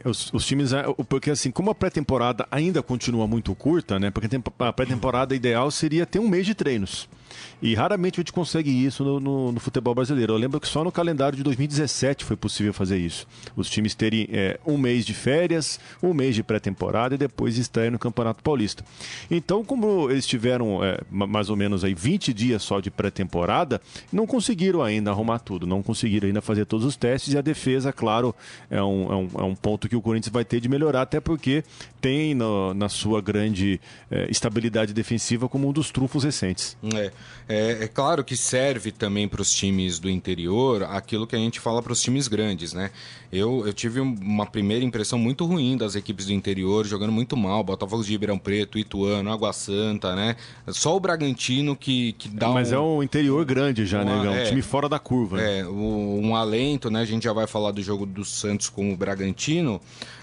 Os, 0.05 0.31
os 0.31 0.45
times, 0.45 0.73
é, 0.73 0.83
porque 1.07 1.31
assim, 1.31 1.49
como 1.49 1.71
a 1.71 1.75
pré-temporada 1.75 2.47
ainda 2.51 2.83
continua 2.83 3.25
muito 3.25 3.55
curta, 3.55 3.97
né? 3.99 4.11
Porque 4.11 4.27
a 4.59 4.73
pré-temporada 4.73 5.35
ideal 5.35 5.71
seria 5.71 6.05
ter 6.05 6.19
um 6.19 6.27
mês 6.27 6.45
de 6.45 6.53
treinos. 6.53 6.98
news. 7.07 7.18
E 7.61 7.75
raramente 7.75 8.19
a 8.19 8.21
gente 8.21 8.31
consegue 8.31 8.69
isso 8.69 9.03
no, 9.03 9.19
no, 9.19 9.51
no, 9.51 9.59
futebol 9.59 9.93
brasileiro. 9.93 10.33
Eu 10.33 10.37
lembro 10.37 10.59
que 10.59 10.67
só 10.67 10.83
no 10.83 10.91
calendário 10.91 11.37
de 11.37 11.43
2017 11.43 12.23
foi 12.23 12.35
possível 12.35 12.73
fazer 12.73 12.97
isso. 12.97 13.27
Os 13.55 13.69
times 13.69 13.95
terem 13.95 14.27
é, 14.31 14.59
um 14.65 14.77
mês 14.77 15.05
de 15.05 15.13
férias, 15.13 15.79
um 16.01 16.13
mês 16.13 16.35
de 16.35 16.43
pré-temporada 16.43 17.15
e 17.15 17.17
depois 17.17 17.57
estreia 17.57 17.91
no 17.91 17.99
Campeonato 17.99 18.43
Paulista. 18.43 18.83
Então, 19.29 19.63
como 19.63 20.09
eles 20.09 20.25
tiveram 20.25 20.83
é, 20.83 20.99
mais 21.09 21.49
ou 21.49 21.55
menos 21.55 21.83
aí 21.83 21.93
20 21.93 22.33
dias 22.33 22.63
só 22.63 22.79
de 22.79 22.89
pré-temporada, 22.89 23.81
não 24.11 24.25
conseguiram 24.25 24.81
ainda 24.81 25.11
arrumar 25.11 25.39
tudo, 25.39 25.67
não 25.67 25.83
conseguiram 25.83 26.27
ainda 26.27 26.41
fazer 26.41 26.65
todos 26.65 26.85
os 26.85 26.95
testes 26.95 27.33
e 27.33 27.37
a 27.37 27.41
defesa, 27.41 27.91
claro, 27.91 28.33
é 28.69 28.81
um, 28.81 29.11
é 29.11 29.15
um, 29.15 29.29
é 29.39 29.43
um 29.43 29.55
ponto 29.55 29.89
que 29.89 29.95
o 29.95 30.01
Corinthians 30.01 30.31
vai 30.31 30.45
ter 30.45 30.59
de 30.59 30.69
melhorar, 30.69 31.01
até 31.01 31.19
porque 31.19 31.63
tem 31.99 32.33
no, 32.33 32.73
na 32.73 32.89
sua 32.89 33.21
grande 33.21 33.79
é, 34.09 34.29
estabilidade 34.29 34.93
defensiva 34.93 35.49
como 35.49 35.67
um 35.67 35.73
dos 35.73 35.91
trunfos 35.91 36.23
recentes. 36.23 36.77
É. 36.95 37.11
É, 37.47 37.85
é 37.85 37.87
claro 37.87 38.23
que 38.23 38.37
serve 38.37 38.91
também 38.91 39.27
para 39.27 39.41
os 39.41 39.51
times 39.51 39.97
do 39.97 40.07
interior 40.07 40.83
aquilo 40.83 41.25
que 41.25 41.35
a 41.35 41.39
gente 41.39 41.59
fala 41.59 41.81
para 41.81 41.91
os 41.91 41.99
times 41.99 42.27
grandes, 42.27 42.73
né? 42.73 42.91
Eu, 43.31 43.65
eu 43.65 43.73
tive 43.73 43.99
uma 43.99 44.45
primeira 44.45 44.85
impressão 44.85 45.17
muito 45.17 45.45
ruim 45.45 45.75
das 45.75 45.95
equipes 45.95 46.27
do 46.27 46.33
interior, 46.33 46.85
jogando 46.85 47.11
muito 47.11 47.35
mal. 47.35 47.63
Botafogo 47.63 48.03
de 48.03 48.11
Ribeirão 48.11 48.37
Preto, 48.37 48.77
Ituano, 48.77 49.31
Água 49.31 49.51
Santa, 49.51 50.15
né? 50.15 50.35
Só 50.67 50.95
o 50.95 50.99
Bragantino 50.99 51.75
que, 51.75 52.13
que 52.13 52.29
dá 52.29 52.49
Mas 52.49 52.71
um, 52.71 52.75
é 52.75 52.79
um 52.79 53.03
interior 53.03 53.43
grande 53.45 53.85
já, 53.85 54.03
né, 54.03 54.13
uma, 54.13 54.23
né? 54.25 54.41
É 54.41 54.45
um 54.45 54.49
time 54.49 54.61
fora 54.61 54.87
da 54.87 54.99
curva. 54.99 55.37
Né? 55.37 55.59
É, 55.59 55.67
um, 55.67 56.29
um 56.29 56.35
alento, 56.35 56.91
né? 56.91 57.01
A 57.01 57.05
gente 57.05 57.23
já 57.23 57.33
vai 57.33 57.47
falar 57.47 57.71
do 57.71 57.81
jogo 57.81 58.05
do 58.05 58.23
Santos 58.23 58.69
com 58.69 58.93
o 58.93 58.97
Bragantino. 58.97 59.81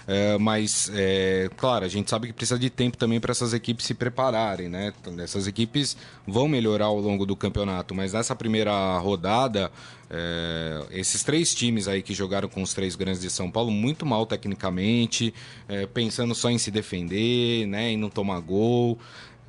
É, 0.09 0.37
mas, 0.37 0.89
é, 0.93 1.49
claro, 1.57 1.83
a 1.83 1.87
gente 1.89 2.09
sabe 2.09 2.27
que 2.27 2.33
precisa 2.33 2.57
de 2.57 2.69
tempo 2.69 2.95
também 2.95 3.19
para 3.19 3.31
essas 3.31 3.53
equipes 3.53 3.85
se 3.85 3.93
prepararem, 3.93 4.69
né? 4.69 4.93
Essas 5.19 5.47
equipes 5.47 5.97
vão 6.25 6.47
melhorar 6.47 6.85
ao 6.85 6.97
longo 6.97 7.25
do 7.25 7.35
campeonato, 7.35 7.93
mas 7.93 8.13
nessa 8.13 8.33
primeira 8.33 8.97
rodada, 8.99 9.69
é, 10.09 10.85
esses 10.91 11.25
três 11.25 11.53
times 11.53 11.89
aí 11.89 12.01
que 12.01 12.13
jogaram 12.13 12.47
com 12.47 12.61
os 12.61 12.73
três 12.73 12.95
grandes 12.95 13.19
de 13.19 13.29
São 13.29 13.51
Paulo, 13.51 13.69
muito 13.69 14.05
mal 14.05 14.25
tecnicamente, 14.25 15.33
é, 15.67 15.85
pensando 15.85 16.33
só 16.33 16.49
em 16.49 16.57
se 16.57 16.71
defender, 16.71 17.67
né? 17.67 17.91
Em 17.91 17.97
não 17.97 18.09
tomar 18.09 18.39
gol. 18.39 18.97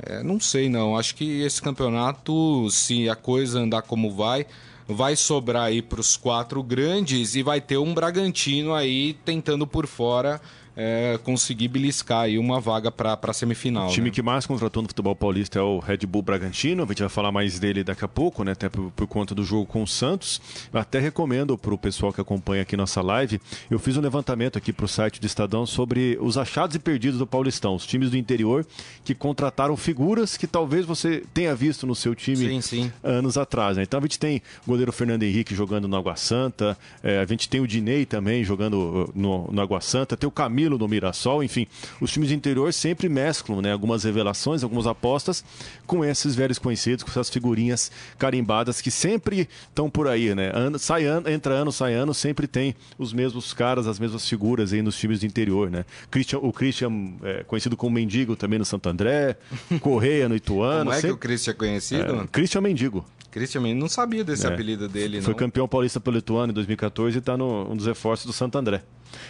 É, 0.02 0.24
não 0.24 0.40
sei, 0.40 0.68
não. 0.68 0.96
Acho 0.96 1.14
que 1.14 1.40
esse 1.42 1.62
campeonato, 1.62 2.68
se 2.70 3.08
a 3.08 3.14
coisa 3.14 3.60
andar 3.60 3.82
como 3.82 4.12
vai 4.12 4.44
vai 4.88 5.14
sobrar 5.14 5.64
aí 5.64 5.82
para 5.82 6.00
os 6.00 6.16
quatro 6.16 6.62
grandes 6.62 7.34
e 7.34 7.42
vai 7.42 7.60
ter 7.60 7.76
um 7.76 7.92
Bragantino 7.92 8.74
aí 8.74 9.12
tentando 9.22 9.66
por 9.66 9.86
fora 9.86 10.40
é, 10.80 11.18
conseguir 11.24 11.66
beliscar 11.66 12.20
aí 12.20 12.38
uma 12.38 12.60
vaga 12.60 12.88
para 12.88 13.18
a 13.20 13.32
semifinal. 13.32 13.88
O 13.88 13.90
time 13.90 14.10
né? 14.10 14.14
que 14.14 14.22
mais 14.22 14.46
contratou 14.46 14.80
no 14.80 14.88
futebol 14.88 15.16
paulista 15.16 15.58
é 15.58 15.62
o 15.62 15.80
Red 15.80 16.06
Bull 16.06 16.22
Bragantino. 16.22 16.84
A 16.84 16.86
gente 16.86 17.00
vai 17.00 17.08
falar 17.08 17.32
mais 17.32 17.58
dele 17.58 17.82
daqui 17.82 18.04
a 18.04 18.08
pouco, 18.08 18.44
né? 18.44 18.52
Até 18.52 18.68
por, 18.68 18.92
por 18.92 19.08
conta 19.08 19.34
do 19.34 19.42
jogo 19.42 19.66
com 19.66 19.82
o 19.82 19.88
Santos. 19.88 20.40
Eu 20.72 20.78
até 20.78 21.00
recomendo 21.00 21.58
para 21.58 21.74
o 21.74 21.78
pessoal 21.78 22.12
que 22.12 22.20
acompanha 22.20 22.62
aqui 22.62 22.76
nossa 22.76 23.02
live. 23.02 23.40
Eu 23.68 23.80
fiz 23.80 23.96
um 23.96 24.00
levantamento 24.00 24.56
aqui 24.56 24.72
para 24.72 24.84
o 24.84 24.88
site 24.88 25.20
do 25.20 25.26
Estadão 25.26 25.66
sobre 25.66 26.16
os 26.20 26.38
achados 26.38 26.76
e 26.76 26.78
perdidos 26.78 27.18
do 27.18 27.26
Paulistão. 27.26 27.74
Os 27.74 27.84
times 27.84 28.12
do 28.12 28.16
interior 28.16 28.64
que 29.04 29.16
contrataram 29.16 29.76
figuras 29.76 30.36
que 30.36 30.46
talvez 30.46 30.86
você 30.86 31.24
tenha 31.34 31.56
visto 31.56 31.88
no 31.88 31.94
seu 31.96 32.14
time 32.14 32.36
sim, 32.36 32.60
sim. 32.60 32.92
anos 33.02 33.36
atrás. 33.36 33.76
Né? 33.76 33.82
Então 33.82 33.98
a 33.98 34.02
gente 34.02 34.20
tem 34.20 34.40
o 34.64 34.70
goleiro 34.70 34.92
Fernando 34.92 35.24
Henrique 35.24 35.56
jogando 35.56 35.88
no 35.88 35.96
Água 35.96 36.14
Santa. 36.14 36.78
É, 37.02 37.18
a 37.18 37.24
gente 37.24 37.48
tem 37.48 37.60
o 37.60 37.66
Dinei 37.66 38.06
também 38.06 38.44
jogando 38.44 38.74
uh, 38.74 39.12
no, 39.12 39.50
no 39.50 39.60
Água 39.60 39.80
Santa. 39.80 40.16
Tem 40.16 40.28
o 40.28 40.30
Camilo 40.30 40.67
Danilo, 40.68 40.78
no 40.78 40.86
Mirassol, 40.86 41.42
enfim, 41.42 41.66
os 42.00 42.12
times 42.12 42.28
de 42.28 42.34
interior 42.34 42.72
sempre 42.72 43.08
mesclam 43.08 43.62
né, 43.62 43.72
algumas 43.72 44.04
revelações, 44.04 44.62
algumas 44.62 44.86
apostas 44.86 45.44
com 45.86 46.04
esses 46.04 46.34
velhos 46.34 46.58
conhecidos, 46.58 47.02
com 47.02 47.10
essas 47.10 47.30
figurinhas 47.30 47.90
carimbadas 48.18 48.80
que 48.80 48.90
sempre 48.90 49.48
estão 49.68 49.88
por 49.88 50.06
aí, 50.06 50.34
né? 50.34 50.50
Ano, 50.54 50.78
sai 50.78 51.04
ano, 51.04 51.28
entra 51.28 51.54
ano, 51.54 51.72
sai 51.72 51.94
ano, 51.94 52.12
sempre 52.12 52.46
tem 52.46 52.74
os 52.98 53.12
mesmos 53.12 53.54
caras, 53.54 53.86
as 53.86 53.98
mesmas 53.98 54.28
figuras 54.28 54.72
aí 54.72 54.82
nos 54.82 54.98
times 54.98 55.20
do 55.20 55.26
interior, 55.26 55.70
né? 55.70 55.84
Christian, 56.10 56.38
o 56.40 56.52
Christian, 56.52 57.12
é, 57.22 57.44
conhecido 57.44 57.76
como 57.76 57.94
Mendigo 57.94 58.36
também 58.36 58.58
no 58.58 58.64
Santo 58.64 58.88
André, 58.88 59.36
Correia 59.80 60.28
no 60.28 60.36
Ituano. 60.36 60.84
Como 60.84 60.92
é 60.92 60.94
sempre... 60.96 61.08
que 61.08 61.14
o 61.14 61.18
Christian 61.18 61.52
é 61.52 61.54
conhecido? 61.54 62.20
É, 62.22 62.26
Christian 62.26 62.60
Mendigo. 62.60 63.04
Christian 63.30 63.60
Mendigo, 63.60 63.80
não 63.80 63.88
sabia 63.88 64.24
desse 64.24 64.46
é. 64.46 64.48
apelido 64.48 64.88
dele, 64.88 65.20
Foi 65.20 65.32
não. 65.32 65.38
campeão 65.38 65.68
paulista 65.68 66.00
pelo 66.00 66.18
Ituano 66.18 66.50
em 66.50 66.54
2014 66.54 67.16
e 67.16 67.18
está 67.18 67.36
no 67.36 67.70
um 67.70 67.76
dos 67.76 67.86
reforços 67.86 68.26
do 68.26 68.32
Santo 68.32 68.56
André. 68.56 68.82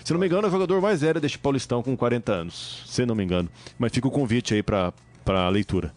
Se 0.05 0.13
não 0.13 0.21
me 0.21 0.27
engano, 0.27 0.47
é 0.47 0.49
o 0.49 0.53
jogador 0.53 0.81
mais 0.81 1.01
velho 1.01 1.21
deste 1.21 1.39
Paulistão 1.39 1.83
com 1.83 1.97
40 1.97 2.33
anos, 2.33 2.83
se 2.87 3.05
não 3.07 3.15
me 3.15 3.25
engano. 3.25 3.49
Mas 3.79 3.93
fica 3.93 4.09
o 4.09 4.11
convite 4.11 4.55
aí 4.55 4.63
para 4.63 4.93
a 5.27 5.49
leitura. 5.49 5.93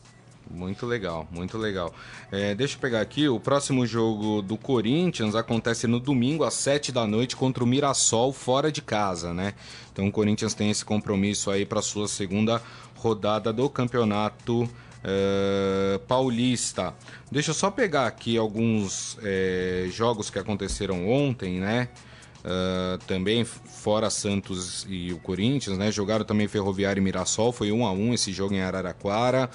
Muito 0.53 0.85
legal, 0.85 1.27
muito 1.31 1.57
legal. 1.57 1.93
É, 2.29 2.53
deixa 2.53 2.75
eu 2.75 2.79
pegar 2.79 2.99
aqui, 2.99 3.27
o 3.29 3.39
próximo 3.39 3.85
jogo 3.85 4.41
do 4.41 4.57
Corinthians 4.57 5.33
acontece 5.33 5.87
no 5.87 5.99
domingo 5.99 6.43
às 6.43 6.55
7 6.55 6.91
da 6.91 7.07
noite 7.07 7.35
contra 7.35 7.63
o 7.63 7.67
Mirassol 7.67 8.33
fora 8.33 8.71
de 8.71 8.81
casa, 8.81 9.33
né? 9.33 9.53
Então 9.93 10.05
o 10.07 10.11
Corinthians 10.11 10.53
tem 10.53 10.69
esse 10.69 10.83
compromisso 10.83 11.49
aí 11.49 11.65
para 11.65 11.81
sua 11.81 12.07
segunda 12.07 12.61
rodada 12.95 13.53
do 13.53 13.69
campeonato 13.69 14.69
é, 15.03 15.99
paulista. 16.07 16.93
Deixa 17.31 17.51
eu 17.51 17.55
só 17.55 17.71
pegar 17.71 18.07
aqui 18.07 18.37
alguns 18.37 19.17
é, 19.23 19.87
jogos 19.91 20.29
que 20.29 20.39
aconteceram 20.39 21.09
ontem, 21.09 21.59
né? 21.59 21.89
Uh, 22.43 22.97
também 23.05 23.45
fora 23.45 24.09
Santos 24.09 24.83
e 24.89 25.13
o 25.13 25.19
Corinthians, 25.19 25.77
né? 25.77 25.91
Jogaram 25.91 26.25
também 26.25 26.47
Ferroviário 26.47 26.99
e 26.99 27.03
Mirassol, 27.03 27.51
foi 27.51 27.71
1 27.71 27.85
a 27.85 27.91
1 27.91 28.13
esse 28.15 28.33
jogo 28.33 28.55
em 28.55 28.61
Araraquara. 28.61 29.47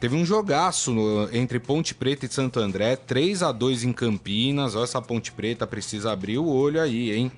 Teve 0.00 0.16
um 0.16 0.24
jogaço 0.24 0.92
no, 0.92 1.28
entre 1.32 1.60
Ponte 1.60 1.94
Preta 1.94 2.26
e 2.26 2.28
Santo 2.28 2.58
André, 2.58 2.96
3 2.96 3.42
a 3.42 3.52
2 3.52 3.84
em 3.84 3.92
Campinas. 3.92 4.74
Olha, 4.74 4.84
essa 4.84 5.00
Ponte 5.00 5.30
Preta 5.30 5.66
precisa 5.66 6.10
abrir 6.12 6.38
o 6.38 6.46
olho 6.46 6.80
aí, 6.80 7.12
hein? 7.12 7.32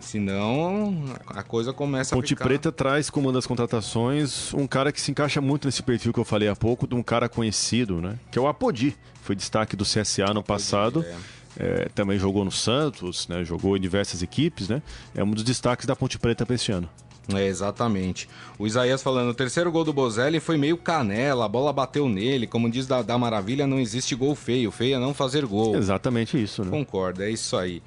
Senão 0.00 1.04
a 1.26 1.42
coisa 1.42 1.72
começa 1.72 2.14
Ponte 2.16 2.34
a 2.34 2.36
ficar... 2.36 2.44
Preta 2.44 2.72
traz 2.72 3.10
como 3.10 3.28
uma 3.28 3.32
das 3.32 3.46
contratações 3.46 4.52
um 4.54 4.66
cara 4.66 4.90
que 4.90 5.00
se 5.00 5.10
encaixa 5.10 5.40
muito 5.40 5.66
nesse 5.66 5.82
perfil 5.82 6.12
que 6.12 6.18
eu 6.18 6.24
falei 6.24 6.48
há 6.48 6.56
pouco, 6.56 6.86
de 6.86 6.94
um 6.94 7.02
cara 7.02 7.28
conhecido, 7.28 8.00
né? 8.00 8.18
Que 8.30 8.38
é 8.38 8.42
o 8.42 8.48
Apodi. 8.48 8.96
Foi 9.22 9.36
destaque 9.36 9.76
do 9.76 9.84
CSA 9.84 10.32
no 10.34 10.42
passado. 10.42 11.04
É. 11.06 11.40
É, 11.56 11.88
também 11.94 12.18
jogou 12.18 12.44
no 12.44 12.52
Santos, 12.52 13.26
né? 13.28 13.44
Jogou 13.44 13.76
em 13.76 13.80
diversas 13.80 14.22
equipes, 14.22 14.68
né? 14.68 14.80
É 15.14 15.22
um 15.22 15.30
dos 15.30 15.42
destaques 15.42 15.84
da 15.84 15.96
Ponte 15.96 16.18
Preta 16.18 16.46
para 16.46 16.54
este 16.54 16.72
ano. 16.72 16.88
É, 17.34 17.46
exatamente. 17.46 18.28
O 18.58 18.66
Isaías 18.66 19.02
falando, 19.02 19.30
o 19.30 19.34
terceiro 19.34 19.70
gol 19.70 19.84
do 19.84 19.92
Bozelli 19.92 20.40
foi 20.40 20.56
meio 20.56 20.76
canela, 20.76 21.44
a 21.44 21.48
bola 21.48 21.72
bateu 21.72 22.08
nele. 22.08 22.46
Como 22.46 22.70
diz 22.70 22.86
da, 22.86 23.02
da 23.02 23.18
Maravilha, 23.18 23.66
não 23.66 23.78
existe 23.78 24.14
gol 24.14 24.34
feio. 24.34 24.70
Feio 24.70 24.96
é 24.96 24.98
não 24.98 25.14
fazer 25.14 25.44
gol. 25.46 25.76
Exatamente 25.76 26.40
isso, 26.42 26.64
né? 26.64 26.70
Concordo, 26.70 27.22
é 27.22 27.30
isso 27.30 27.56
aí. 27.56 27.82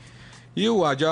E 0.55 0.69
o 0.69 0.85
Adi, 0.85 1.03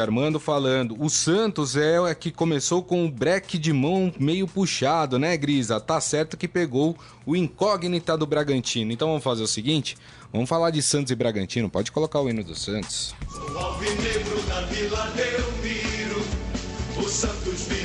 Armando 0.00 0.40
falando, 0.40 0.96
o 0.98 1.08
Santos 1.08 1.76
é 1.76 2.12
que 2.12 2.32
começou 2.32 2.82
com 2.82 3.06
o 3.06 3.10
breque 3.10 3.56
de 3.56 3.72
mão 3.72 4.12
meio 4.18 4.48
puxado, 4.48 5.16
né, 5.16 5.36
Grisa? 5.36 5.78
Tá 5.78 6.00
certo 6.00 6.36
que 6.36 6.48
pegou 6.48 6.96
o 7.24 7.36
incógnita 7.36 8.18
do 8.18 8.26
Bragantino. 8.26 8.90
Então 8.90 9.06
vamos 9.06 9.22
fazer 9.22 9.44
o 9.44 9.46
seguinte, 9.46 9.96
vamos 10.32 10.48
falar 10.48 10.70
de 10.70 10.82
Santos 10.82 11.12
e 11.12 11.14
Bragantino. 11.14 11.70
Pode 11.70 11.92
colocar 11.92 12.20
o 12.20 12.28
hino 12.28 12.42
do 12.42 12.56
Santos. 12.56 13.14
Sou 13.30 13.58
alvinegro 13.58 14.42
da 14.48 14.62
Vila 14.62 15.12
Belmiro, 15.14 16.20
o 16.96 17.08
Santos 17.08 17.62
vive. 17.68 17.81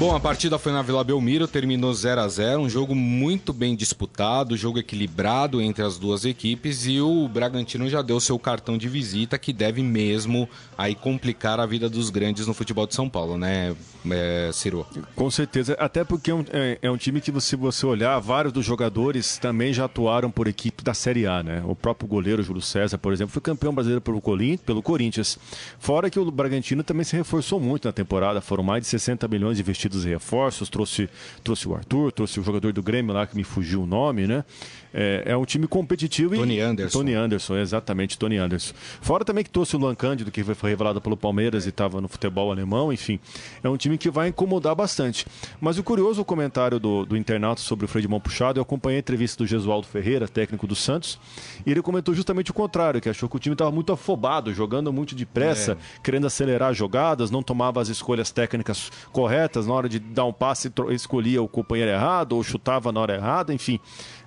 Bom, 0.00 0.16
a 0.16 0.18
partida 0.18 0.58
foi 0.58 0.72
na 0.72 0.80
Vila 0.80 1.04
Belmiro, 1.04 1.46
terminou 1.46 1.92
0 1.92 2.22
a 2.22 2.26
0 2.26 2.62
um 2.62 2.70
jogo 2.70 2.94
muito 2.94 3.52
bem 3.52 3.76
disputado, 3.76 4.56
jogo 4.56 4.78
equilibrado 4.78 5.60
entre 5.60 5.84
as 5.84 5.98
duas 5.98 6.24
equipes 6.24 6.86
e 6.86 7.02
o 7.02 7.28
Bragantino 7.28 7.86
já 7.86 8.00
deu 8.00 8.18
seu 8.18 8.38
cartão 8.38 8.78
de 8.78 8.88
visita 8.88 9.36
que 9.36 9.52
deve 9.52 9.82
mesmo 9.82 10.48
aí 10.78 10.94
complicar 10.94 11.60
a 11.60 11.66
vida 11.66 11.86
dos 11.86 12.08
grandes 12.08 12.46
no 12.46 12.54
futebol 12.54 12.86
de 12.86 12.94
São 12.94 13.10
Paulo, 13.10 13.36
né, 13.36 13.76
é, 14.10 14.48
Ciro? 14.54 14.86
Com 15.14 15.30
certeza, 15.30 15.76
até 15.78 16.02
porque 16.02 16.30
é 16.30 16.34
um, 16.34 16.44
é, 16.50 16.78
é 16.80 16.90
um 16.90 16.96
time 16.96 17.20
que 17.20 17.38
se 17.38 17.54
você 17.54 17.84
olhar, 17.84 18.18
vários 18.20 18.54
dos 18.54 18.64
jogadores 18.64 19.36
também 19.36 19.70
já 19.70 19.84
atuaram 19.84 20.30
por 20.30 20.48
equipe 20.48 20.82
da 20.82 20.94
Série 20.94 21.26
A, 21.26 21.42
né? 21.42 21.62
O 21.66 21.76
próprio 21.76 22.08
goleiro 22.08 22.42
Júlio 22.42 22.62
César, 22.62 22.96
por 22.96 23.12
exemplo, 23.12 23.34
foi 23.34 23.42
campeão 23.42 23.74
brasileiro 23.74 24.00
pelo, 24.00 24.22
pelo 24.64 24.82
Corinthians. 24.82 25.38
Fora 25.78 26.08
que 26.08 26.18
o 26.18 26.30
Bragantino 26.30 26.82
também 26.82 27.04
se 27.04 27.14
reforçou 27.14 27.60
muito 27.60 27.86
na 27.86 27.92
temporada, 27.92 28.40
foram 28.40 28.64
mais 28.64 28.82
de 28.82 28.88
60 28.88 29.28
milhões 29.28 29.60
investidos 29.60 29.89
dos 29.90 30.04
reforços, 30.04 30.68
trouxe, 30.68 31.08
trouxe 31.44 31.68
o 31.68 31.74
Arthur, 31.74 32.12
trouxe 32.12 32.40
o 32.40 32.42
jogador 32.42 32.72
do 32.72 32.82
Grêmio 32.82 33.12
lá 33.12 33.26
que 33.26 33.36
me 33.36 33.44
fugiu 33.44 33.82
o 33.82 33.86
nome, 33.86 34.26
né? 34.26 34.44
É, 34.92 35.22
é 35.26 35.36
um 35.36 35.44
time 35.44 35.66
competitivo 35.66 36.34
Tony 36.34 36.56
e. 36.56 36.60
Anderson. 36.60 36.98
Tony 36.98 37.14
Anderson, 37.14 37.56
exatamente, 37.56 38.18
Tony 38.18 38.36
Anderson. 38.36 38.74
Fora 39.00 39.24
também 39.24 39.44
que 39.44 39.50
trouxe 39.50 39.76
o 39.76 39.78
Luan 39.78 39.94
Cândido, 39.94 40.30
que 40.30 40.42
foi 40.42 40.70
revelado 40.70 41.00
pelo 41.00 41.16
Palmeiras 41.16 41.66
e 41.66 41.68
estava 41.68 42.00
no 42.00 42.08
futebol 42.08 42.50
alemão, 42.50 42.92
enfim. 42.92 43.18
É 43.62 43.68
um 43.68 43.76
time 43.76 43.96
que 43.96 44.10
vai 44.10 44.28
incomodar 44.28 44.74
bastante. 44.74 45.26
Mas 45.60 45.78
o 45.78 45.82
curioso 45.82 46.24
comentário 46.24 46.78
do, 46.78 47.04
do 47.04 47.16
internauta 47.16 47.60
sobre 47.60 47.84
o 47.84 47.88
freio 47.88 48.02
de 48.02 48.08
mão 48.08 48.20
puxado, 48.20 48.58
eu 48.58 48.62
acompanhei 48.62 48.98
a 48.98 49.00
entrevista 49.00 49.42
do 49.42 49.46
Gesualdo 49.46 49.86
Ferreira, 49.86 50.26
técnico 50.26 50.66
do 50.66 50.74
Santos, 50.74 51.18
e 51.64 51.70
ele 51.70 51.82
comentou 51.82 52.14
justamente 52.14 52.50
o 52.50 52.54
contrário, 52.54 53.00
que 53.00 53.08
achou 53.08 53.28
que 53.28 53.36
o 53.36 53.38
time 53.38 53.54
estava 53.54 53.70
muito 53.70 53.92
afobado, 53.92 54.52
jogando 54.52 54.92
muito 54.92 55.14
depressa, 55.14 55.72
é. 55.72 56.00
querendo 56.02 56.26
acelerar 56.26 56.74
jogadas, 56.74 57.30
não 57.30 57.42
tomava 57.42 57.80
as 57.80 57.88
escolhas 57.88 58.30
técnicas 58.30 58.90
corretas, 59.12 59.66
na 59.66 59.74
hora 59.74 59.88
de 59.88 59.98
dar 59.98 60.24
um 60.24 60.32
passe, 60.32 60.72
escolhia 60.90 61.42
o 61.42 61.48
companheiro 61.48 61.90
errado, 61.90 62.32
ou 62.32 62.42
chutava 62.42 62.92
na 62.92 63.00
hora 63.00 63.14
errada, 63.14 63.54
enfim. 63.54 63.80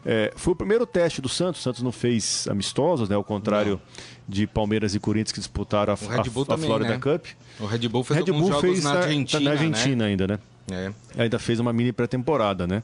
É, 0.05 0.33
foi 0.35 0.52
o 0.53 0.55
primeiro 0.55 0.85
teste 0.85 1.21
do 1.21 1.29
Santos. 1.29 1.61
O 1.61 1.63
Santos 1.63 1.81
não 1.81 1.91
fez 1.91 2.47
amistosos, 2.49 3.09
né? 3.09 3.15
Ao 3.15 3.23
contrário 3.23 3.73
não. 3.73 3.81
de 4.27 4.47
Palmeiras 4.47 4.95
e 4.95 4.99
Corinthians 4.99 5.31
que 5.31 5.39
disputaram 5.39 5.93
a, 5.93 6.15
a, 6.15 6.21
a 6.21 6.57
Florida 6.57 6.89
né? 6.91 6.99
Cup. 6.99 7.25
O 7.59 7.65
Red 7.65 7.87
Bull 7.87 8.03
fez 8.03 8.19
Red 8.19 8.31
Bull 8.31 8.61
fez 8.61 8.83
na 8.83 8.93
Argentina, 8.93 9.43
na 9.43 9.51
Argentina 9.51 10.03
né? 10.03 10.09
ainda, 10.09 10.27
né? 10.27 10.39
É. 10.71 10.91
Ainda 11.17 11.37
fez 11.37 11.59
uma 11.59 11.73
mini 11.73 11.91
pré-temporada, 11.91 12.65
né? 12.65 12.81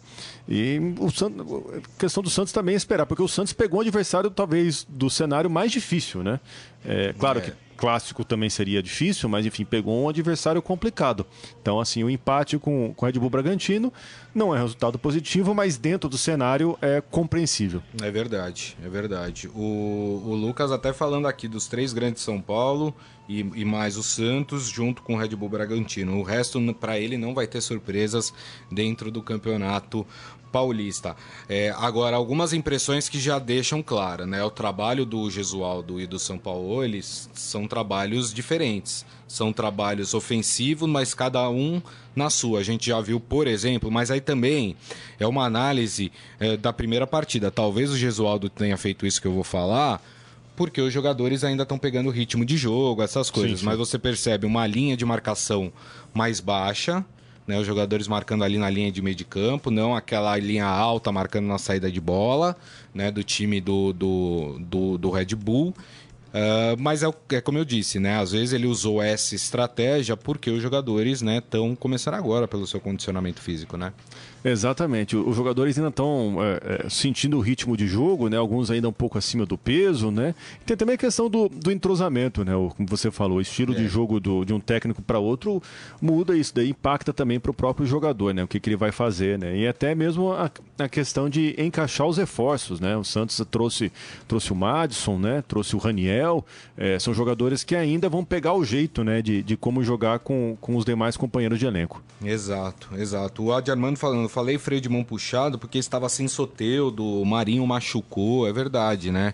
E 0.47 0.79
o 0.99 1.09
Santos, 1.09 1.45
a 1.77 1.99
questão 1.99 2.21
do 2.21 2.29
Santos 2.29 2.51
também 2.51 2.73
é 2.73 2.77
esperar, 2.77 3.05
porque 3.05 3.23
o 3.23 3.27
Santos 3.27 3.53
pegou 3.53 3.79
um 3.79 3.81
adversário 3.81 4.29
talvez 4.29 4.85
do 4.89 5.09
cenário 5.09 5.49
mais 5.49 5.71
difícil, 5.71 6.21
né? 6.21 6.41
É, 6.83 7.13
claro 7.13 7.39
é. 7.39 7.41
que 7.43 7.53
clássico 7.79 8.25
também 8.25 8.49
seria 8.49 8.83
difícil, 8.83 9.29
mas 9.29 9.45
enfim, 9.45 9.63
pegou 9.63 10.03
um 10.03 10.09
adversário 10.09 10.61
complicado. 10.61 11.25
Então, 11.61 11.79
assim, 11.79 12.03
o 12.03 12.09
empate 12.09 12.57
com, 12.57 12.93
o 12.95 13.05
Red 13.05 13.13
Bull 13.13 13.29
Bragantino 13.29 13.91
não 14.35 14.53
é 14.53 14.59
resultado 14.59 14.99
positivo, 14.99 15.55
mas 15.55 15.77
dentro 15.77 16.09
do 16.09 16.17
cenário 16.17 16.77
é 16.81 16.99
compreensível. 16.99 17.81
É 18.01 18.11
verdade, 18.11 18.75
é 18.83 18.89
verdade. 18.89 19.47
O, 19.55 20.21
o 20.25 20.35
Lucas 20.35 20.73
até 20.73 20.91
falando 20.91 21.25
aqui 21.25 21.47
dos 21.47 21.67
três 21.67 21.93
grandes 21.93 22.21
São 22.21 22.41
Paulo 22.41 22.93
e, 23.29 23.39
e 23.39 23.63
mais 23.63 23.95
o 23.95 24.03
Santos 24.03 24.67
junto 24.67 25.01
com 25.01 25.13
o 25.13 25.17
Red 25.17 25.29
Bull 25.29 25.47
Bragantino. 25.47 26.17
O 26.17 26.23
resto, 26.23 26.59
para 26.73 26.99
ele, 26.99 27.17
não 27.17 27.33
vai 27.33 27.47
ter 27.47 27.61
surpresas 27.61 28.33
dentro 28.69 29.09
do 29.09 29.21
campeonato 29.21 30.05
paulista. 30.51 31.15
É, 31.47 31.73
agora, 31.77 32.15
algumas 32.15 32.53
impressões 32.53 33.07
que 33.07 33.19
já 33.19 33.39
deixam 33.39 33.81
clara, 33.81 34.25
né? 34.25 34.43
O 34.43 34.49
trabalho 34.49 35.05
do 35.05 35.29
Gesualdo 35.29 35.99
e 35.99 36.07
do 36.07 36.19
São 36.19 36.37
Paulo, 36.37 36.83
eles 36.83 37.29
são 37.33 37.67
trabalhos 37.67 38.33
diferentes. 38.33 39.05
São 39.27 39.53
trabalhos 39.53 40.13
ofensivos, 40.13 40.89
mas 40.89 41.13
cada 41.13 41.49
um 41.49 41.81
na 42.15 42.29
sua. 42.29 42.59
A 42.59 42.63
gente 42.63 42.87
já 42.87 42.99
viu, 42.99 43.19
por 43.19 43.47
exemplo, 43.47 43.91
mas 43.91 44.09
aí 44.09 44.19
também 44.19 44.75
é 45.19 45.27
uma 45.27 45.45
análise 45.45 46.11
é, 46.39 46.57
da 46.57 46.73
primeira 46.73 47.05
partida. 47.05 47.51
Talvez 47.51 47.91
o 47.91 47.97
Gesualdo 47.97 48.49
tenha 48.49 48.77
feito 48.77 49.05
isso 49.05 49.21
que 49.21 49.27
eu 49.27 49.33
vou 49.33 49.43
falar, 49.43 50.01
porque 50.55 50.81
os 50.81 50.91
jogadores 50.91 51.43
ainda 51.43 51.63
estão 51.63 51.77
pegando 51.77 52.09
ritmo 52.09 52.43
de 52.43 52.57
jogo, 52.57 53.03
essas 53.03 53.29
coisas. 53.29 53.51
Sim, 53.51 53.57
sim. 53.57 53.65
Mas 53.65 53.77
você 53.77 53.99
percebe 53.99 54.45
uma 54.45 54.65
linha 54.65 54.97
de 54.97 55.05
marcação 55.05 55.71
mais 56.13 56.39
baixa 56.39 57.05
né, 57.49 57.59
os 57.59 57.65
jogadores 57.65 58.07
marcando 58.07 58.43
ali 58.43 58.59
na 58.59 58.69
linha 58.69 58.91
de 58.91 59.01
meio 59.01 59.15
de 59.15 59.25
campo, 59.25 59.71
não 59.71 59.95
aquela 59.95 60.37
linha 60.37 60.67
alta 60.67 61.11
marcando 61.11 61.47
na 61.47 61.57
saída 61.57 61.91
de 61.91 61.99
bola, 61.99 62.55
né, 62.93 63.09
do 63.09 63.23
time 63.23 63.59
do, 63.59 63.91
do, 63.91 64.59
do, 64.59 64.97
do 64.99 65.09
Red 65.09 65.33
Bull. 65.35 65.73
Uh, 66.29 66.77
mas 66.77 67.01
é, 67.01 67.11
é, 67.31 67.41
como 67.41 67.57
eu 67.57 67.65
disse, 67.65 67.99
né? 67.99 68.19
Às 68.19 68.33
vezes 68.33 68.53
ele 68.53 68.67
usou 68.67 69.01
essa 69.01 69.33
estratégia 69.33 70.15
porque 70.15 70.51
os 70.51 70.61
jogadores 70.61 71.23
estão 71.23 71.69
né, 71.69 71.75
começando 71.79 72.13
agora 72.13 72.47
pelo 72.47 72.67
seu 72.67 72.79
condicionamento 72.79 73.41
físico, 73.41 73.75
né? 73.77 73.91
Exatamente. 74.43 75.15
Os 75.17 75.35
jogadores 75.35 75.77
ainda 75.77 75.89
estão 75.89 76.37
é, 76.39 76.85
é, 76.85 76.89
sentindo 76.89 77.37
o 77.37 77.41
ritmo 77.41 77.75
de 77.75 77.87
jogo, 77.87 78.29
né? 78.29 78.37
Alguns 78.37 78.71
ainda 78.71 78.87
um 78.87 78.93
pouco 78.93 79.17
acima 79.17 79.45
do 79.45 79.57
peso, 79.57 80.11
né? 80.11 80.33
Tem 80.65 80.77
também 80.77 80.95
a 80.95 80.97
questão 80.97 81.29
do, 81.29 81.49
do 81.49 81.71
entrosamento, 81.71 82.45
né? 82.45 82.55
O, 82.55 82.69
como 82.69 82.87
você 82.87 83.11
falou, 83.11 83.39
o 83.39 83.41
estilo 83.41 83.73
é. 83.73 83.75
de 83.75 83.87
jogo 83.87 84.19
do, 84.19 84.45
de 84.45 84.53
um 84.53 84.59
técnico 84.59 85.01
para 85.01 85.19
outro 85.19 85.61
muda 86.01 86.35
isso 86.37 86.55
daí 86.55 86.69
impacta 86.69 87.11
também 87.11 87.39
para 87.39 87.51
o 87.51 87.53
próprio 87.53 87.85
jogador, 87.85 88.33
né? 88.33 88.43
O 88.43 88.47
que, 88.47 88.59
que, 88.59 88.69
ele 88.69 88.77
vai 88.77 88.91
fazer, 88.91 89.37
né? 89.37 89.57
E 89.57 89.67
até 89.67 89.93
mesmo 89.93 90.31
a, 90.31 90.49
a, 90.77 90.87
questão 90.87 91.29
de 91.29 91.55
encaixar 91.57 92.07
os 92.07 92.17
reforços, 92.17 92.79
né? 92.79 92.95
O 92.95 93.03
Santos 93.03 93.41
trouxe 93.49 93.91
trouxe 94.27 94.53
o 94.53 94.55
Madison, 94.55 95.17
né? 95.17 95.43
Trouxe 95.47 95.75
o 95.75 95.79
Raniel, 95.79 96.45
é, 96.77 96.97
são 96.99 97.13
jogadores 97.13 97.63
que 97.63 97.75
ainda 97.75 98.07
vão 98.07 98.23
pegar 98.23 98.53
o 98.53 98.63
jeito, 98.63 99.03
né? 99.03 99.21
De, 99.21 99.43
de 99.43 99.57
como 99.57 99.83
jogar 99.83 100.19
com, 100.19 100.57
com 100.61 100.75
os 100.75 100.85
demais 100.85 101.17
companheiros 101.17 101.59
de 101.59 101.65
elenco. 101.65 102.01
Exato, 102.23 102.89
exato. 102.95 103.43
O 103.43 103.53
Adi 103.53 103.71
Armando 103.71 103.97
falando 103.97 104.28
eu 104.29 104.31
falei 104.31 104.59
freio 104.59 104.79
de 104.79 104.87
mão 104.87 105.03
puxado 105.03 105.57
porque 105.57 105.79
estava 105.79 106.07
sem 106.07 106.27
Soteudo, 106.27 107.03
o 107.03 107.25
Marinho 107.25 107.65
machucou, 107.65 108.47
é 108.47 108.53
verdade, 108.53 109.11
né? 109.11 109.33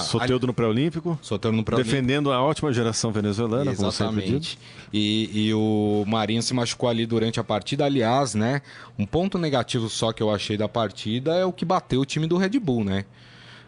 Soteudo 0.00 0.46
no 0.46 0.54
pré-olímpico. 0.54 1.18
Soteudo 1.22 1.56
no 1.56 1.62
pré-olímpico. 1.62 1.94
Defendendo 1.94 2.32
a 2.32 2.42
ótima 2.42 2.72
geração 2.72 3.12
venezuelana, 3.12 3.70
Exatamente. 3.70 4.58
E, 4.92 5.48
e, 5.48 5.54
o 5.54 6.04
Marinho 6.06 6.42
se 6.42 6.54
machucou 6.54 6.88
ali 6.88 7.04
durante 7.04 7.38
a 7.38 7.44
partida. 7.44 7.84
Aliás, 7.84 8.34
né? 8.34 8.62
Um 8.98 9.04
ponto 9.04 9.36
negativo 9.38 9.90
só 9.90 10.10
que 10.12 10.22
eu 10.22 10.30
achei 10.30 10.56
da 10.56 10.66
partida 10.66 11.34
é 11.34 11.44
o 11.44 11.52
que 11.52 11.64
bateu 11.64 12.00
o 12.00 12.06
time 12.06 12.26
do 12.26 12.38
Red 12.38 12.58
Bull, 12.58 12.84
né? 12.84 13.04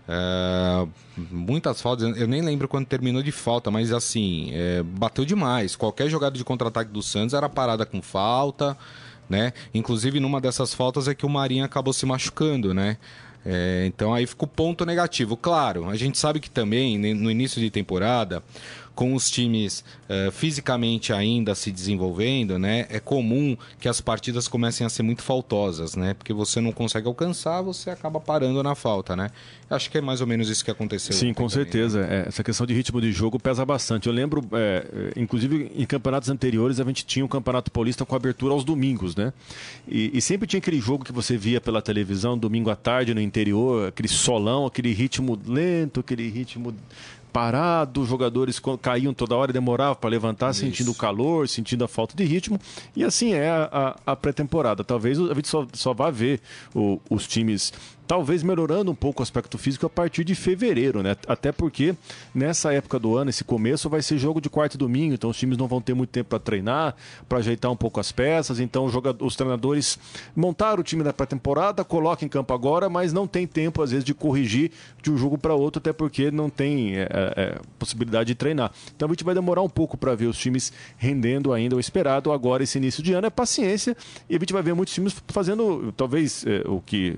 É, 0.09 0.87
muitas 1.31 1.81
faltas, 1.83 2.19
eu 2.19 2.27
nem 2.27 2.41
lembro 2.41 2.69
quando 2.69 2.87
terminou 2.87 3.23
de 3.23 3.33
falta, 3.33 3.71
mas 3.71 3.93
assim, 3.93 4.51
é, 4.53 4.83
bateu 4.83 5.27
demais. 5.27 5.77
Qualquer 5.77 6.09
jogada 6.09 6.37
de 6.37 6.45
contra-ataque 6.45 6.91
do 6.91 7.03
Santos 7.03 7.35
era 7.35 7.51
parada 7.51 7.85
com 7.85 8.01
falta 8.01 8.77
né? 9.29 9.53
Inclusive, 9.73 10.21
numa 10.21 10.41
dessas 10.41 10.75
faltas 10.75 11.09
é 11.09 11.15
que 11.15 11.27
o 11.27 11.29
Marinho 11.29 11.65
acabou 11.65 11.93
se 11.93 12.07
machucando, 12.07 12.75
né? 12.75 12.97
É, 13.47 13.85
então 13.87 14.15
aí 14.15 14.27
fica 14.27 14.45
o 14.45 14.49
ponto 14.49 14.87
negativo. 14.87 15.37
Claro, 15.37 15.89
a 15.89 15.97
gente 15.97 16.17
sabe 16.17 16.41
que 16.41 16.51
também 16.51 16.99
no 17.15 17.31
início 17.31 17.61
de 17.61 17.71
temporada 17.71 18.43
com 18.95 19.15
os 19.15 19.31
times 19.31 19.85
uh, 20.09 20.31
fisicamente 20.31 21.13
ainda 21.13 21.55
se 21.55 21.71
desenvolvendo, 21.71 22.59
né, 22.59 22.87
é 22.89 23.01
comum 23.01 23.57
que 23.81 23.89
as 23.89 24.01
partidas 24.01 24.47
comecem 24.47 24.87
a 24.87 24.91
ser 24.91 25.03
muito 25.03 25.23
faltosas, 25.23 25.97
né, 25.97 26.15
porque 26.15 26.33
você 26.33 26.61
não 26.61 26.73
consegue 26.73 27.07
alcançar, 27.07 27.61
você 27.63 27.91
acaba 27.91 28.21
parando 28.21 28.63
na 28.63 28.75
falta, 28.75 29.17
né. 29.17 29.31
Acho 29.69 29.91
que 29.91 29.99
é 29.99 30.01
mais 30.01 30.21
ou 30.21 30.27
menos 30.27 30.49
isso 30.49 30.65
que 30.65 30.71
aconteceu. 30.71 31.15
Sim, 31.15 31.33
com 31.33 31.49
também, 31.49 31.65
certeza. 31.65 32.07
Né? 32.07 32.25
É, 32.25 32.29
essa 32.29 32.45
questão 32.45 32.67
de 32.67 32.75
ritmo 32.75 33.01
de 33.01 33.11
jogo 33.11 33.41
pesa 33.41 33.65
bastante. 33.65 34.07
Eu 34.07 34.13
lembro, 34.13 34.45
é, 34.53 35.13
inclusive 35.17 35.73
em 35.75 35.87
campeonatos 35.87 36.29
anteriores, 36.29 36.79
a 36.79 36.85
gente 36.85 37.05
tinha 37.05 37.25
um 37.25 37.29
campeonato 37.29 37.71
paulista 37.71 38.05
com 38.05 38.15
abertura 38.15 38.53
aos 38.53 38.63
domingos, 38.63 39.17
né, 39.17 39.33
e, 39.89 40.17
e 40.17 40.21
sempre 40.21 40.47
tinha 40.47 40.59
aquele 40.59 40.81
jogo 40.81 41.05
que 41.05 41.13
você 41.13 41.37
via 41.37 41.61
pela 41.61 41.83
televisão, 41.83 42.39
domingo 42.39 42.71
à 42.71 42.77
tarde 42.77 43.15
no 43.15 43.21
interior, 43.21 43.89
aquele 43.89 44.09
solão, 44.09 44.67
aquele 44.67 44.93
ritmo 44.93 45.39
lento, 45.47 46.01
aquele 46.01 46.29
ritmo 46.29 46.75
parado, 47.35 48.01
os 48.01 48.09
jogadores 48.09 48.63
caíam 48.81 49.13
toda 49.13 49.35
hora, 49.35 49.53
demorava 49.53 49.97
para 49.97 50.09
levantar, 50.09 50.53
Isso. 50.53 50.61
sentindo 50.61 50.93
o 50.93 50.95
calor, 50.95 51.49
sentindo 51.49 51.85
a 51.85 51.89
falta 51.89 52.15
de 52.17 52.23
ritmo. 52.23 52.61
E 52.95 53.03
assim 53.03 53.33
é 53.33 53.51
a, 53.51 53.97
a, 54.07 54.13
a 54.13 54.17
pré-temporada. 54.17 54.85
Talvez 54.85 55.19
a 55.19 55.35
gente 55.35 55.49
só, 55.49 55.67
só 55.73 55.93
vá 55.93 56.13
ver 56.13 56.41
o, 56.73 57.01
os 57.11 57.27
times 57.27 57.73
talvez 58.07 58.43
melhorando 58.43 58.91
um 58.91 58.95
pouco 58.95 59.21
o 59.21 59.23
aspecto 59.23 59.57
físico 59.57 59.87
a 59.87 59.91
partir 59.91 60.25
de 60.25 60.35
fevereiro, 60.35 61.03
né? 61.03 61.17
Até 61.27 61.53
porque 61.53 61.95
nessa 62.35 62.73
época 62.73 62.99
do 62.99 63.17
ano, 63.17 63.31
esse 63.31 63.45
começo 63.45 63.89
vai 63.89 64.03
ser 64.03 64.19
jogo 64.19 64.41
de 64.41 64.51
quarto 64.51 64.75
e 64.75 64.79
domingo, 64.79 65.15
então 65.15 65.31
os 65.31 65.37
times 65.37 65.57
não 65.57 65.67
vão 65.67 65.81
ter 65.81 65.95
muito 65.95 66.11
tempo 66.11 66.31
para 66.31 66.39
treinar, 66.39 66.95
para 67.29 67.39
ajeitar 67.39 67.71
um 67.71 67.77
pouco 67.77 68.01
as 68.01 68.13
peças, 68.13 68.61
então 68.61 68.87
os 69.21 69.37
treinadores 69.37 69.99
montaram 70.37 70.81
o 70.81 70.85
time 70.85 71.03
da 71.03 71.13
pré-temporada, 71.13 71.85
colocam 71.85 72.27
em 72.27 72.29
campo 72.29 72.53
agora, 72.53 72.89
mas 72.89 73.13
não 73.13 73.27
tem 73.27 73.47
tempo 73.47 73.83
às 73.83 73.91
vezes 73.91 74.05
de 74.05 74.15
corrigir 74.15 74.71
de 75.03 75.11
um 75.11 75.17
jogo 75.17 75.39
para 75.39 75.55
outro, 75.55 75.79
até 75.79 75.93
porque 75.93 76.31
não 76.31 76.51
tem 76.51 76.97
é, 76.97 77.03
é, 77.03 77.09
é, 77.37 77.61
possibilidade 77.79 78.29
de 78.29 78.35
treinar. 78.35 78.73
Então 78.95 79.09
a 79.09 79.13
gente 79.13 79.25
vai 79.25 79.35
demorar 79.35 79.63
um 79.63 79.69
pouco 79.69 79.97
para 79.97 80.15
ver 80.15 80.27
os 80.27 80.39
times 80.39 80.73
rendendo 80.97 81.53
ainda 81.53 81.77
o 81.77 81.81
esperado 81.81 82.33
agora 82.33 82.63
esse 82.63 82.79
início 82.79 83.03
de 83.03 83.13
ano 83.13 83.27
é 83.27 83.31
paciência 83.31 83.97
e 84.29 84.37
a 84.37 84.39
gente 84.39 84.53
vai 84.53 84.63
ver 84.63 84.75
muitos 84.75 84.95
times 84.95 85.15
fazendo 85.29 85.93
talvez 85.97 86.45
é, 86.47 86.63
o 86.67 86.81
que 86.81 87.17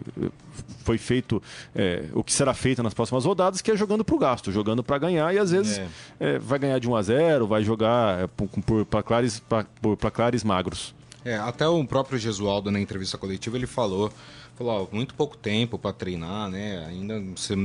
foi 0.84 0.98
feito, 0.98 1.42
é, 1.74 2.04
o 2.12 2.22
que 2.22 2.32
será 2.32 2.54
feito 2.54 2.82
nas 2.82 2.94
próximas 2.94 3.24
rodadas, 3.24 3.60
que 3.60 3.70
é 3.70 3.76
jogando 3.76 4.04
para 4.04 4.14
o 4.14 4.18
gasto, 4.18 4.52
jogando 4.52 4.82
para 4.82 4.98
ganhar 4.98 5.34
e 5.34 5.38
às 5.38 5.50
vezes 5.50 5.78
é. 5.78 5.88
É, 6.20 6.38
vai 6.38 6.58
ganhar 6.58 6.78
de 6.78 6.88
1 6.88 6.96
a 6.96 7.02
0 7.02 7.46
vai 7.46 7.62
jogar 7.62 8.24
é, 8.24 8.26
por 8.26 8.84
placares, 8.86 9.42
por 9.80 9.96
placares 9.96 10.44
magros. 10.44 10.94
É, 11.24 11.36
até 11.36 11.66
o 11.66 11.84
próprio 11.84 12.18
Gesualdo 12.18 12.70
na 12.70 12.80
entrevista 12.80 13.18
coletiva 13.18 13.56
ele 13.56 13.66
falou, 13.66 14.12
falou 14.54 14.88
ó, 14.90 14.94
muito 14.94 15.14
pouco 15.14 15.36
tempo 15.36 15.76
para 15.76 15.92
treinar, 15.92 16.48
né? 16.48 16.86
Ainda 16.88 17.20
você 17.34 17.56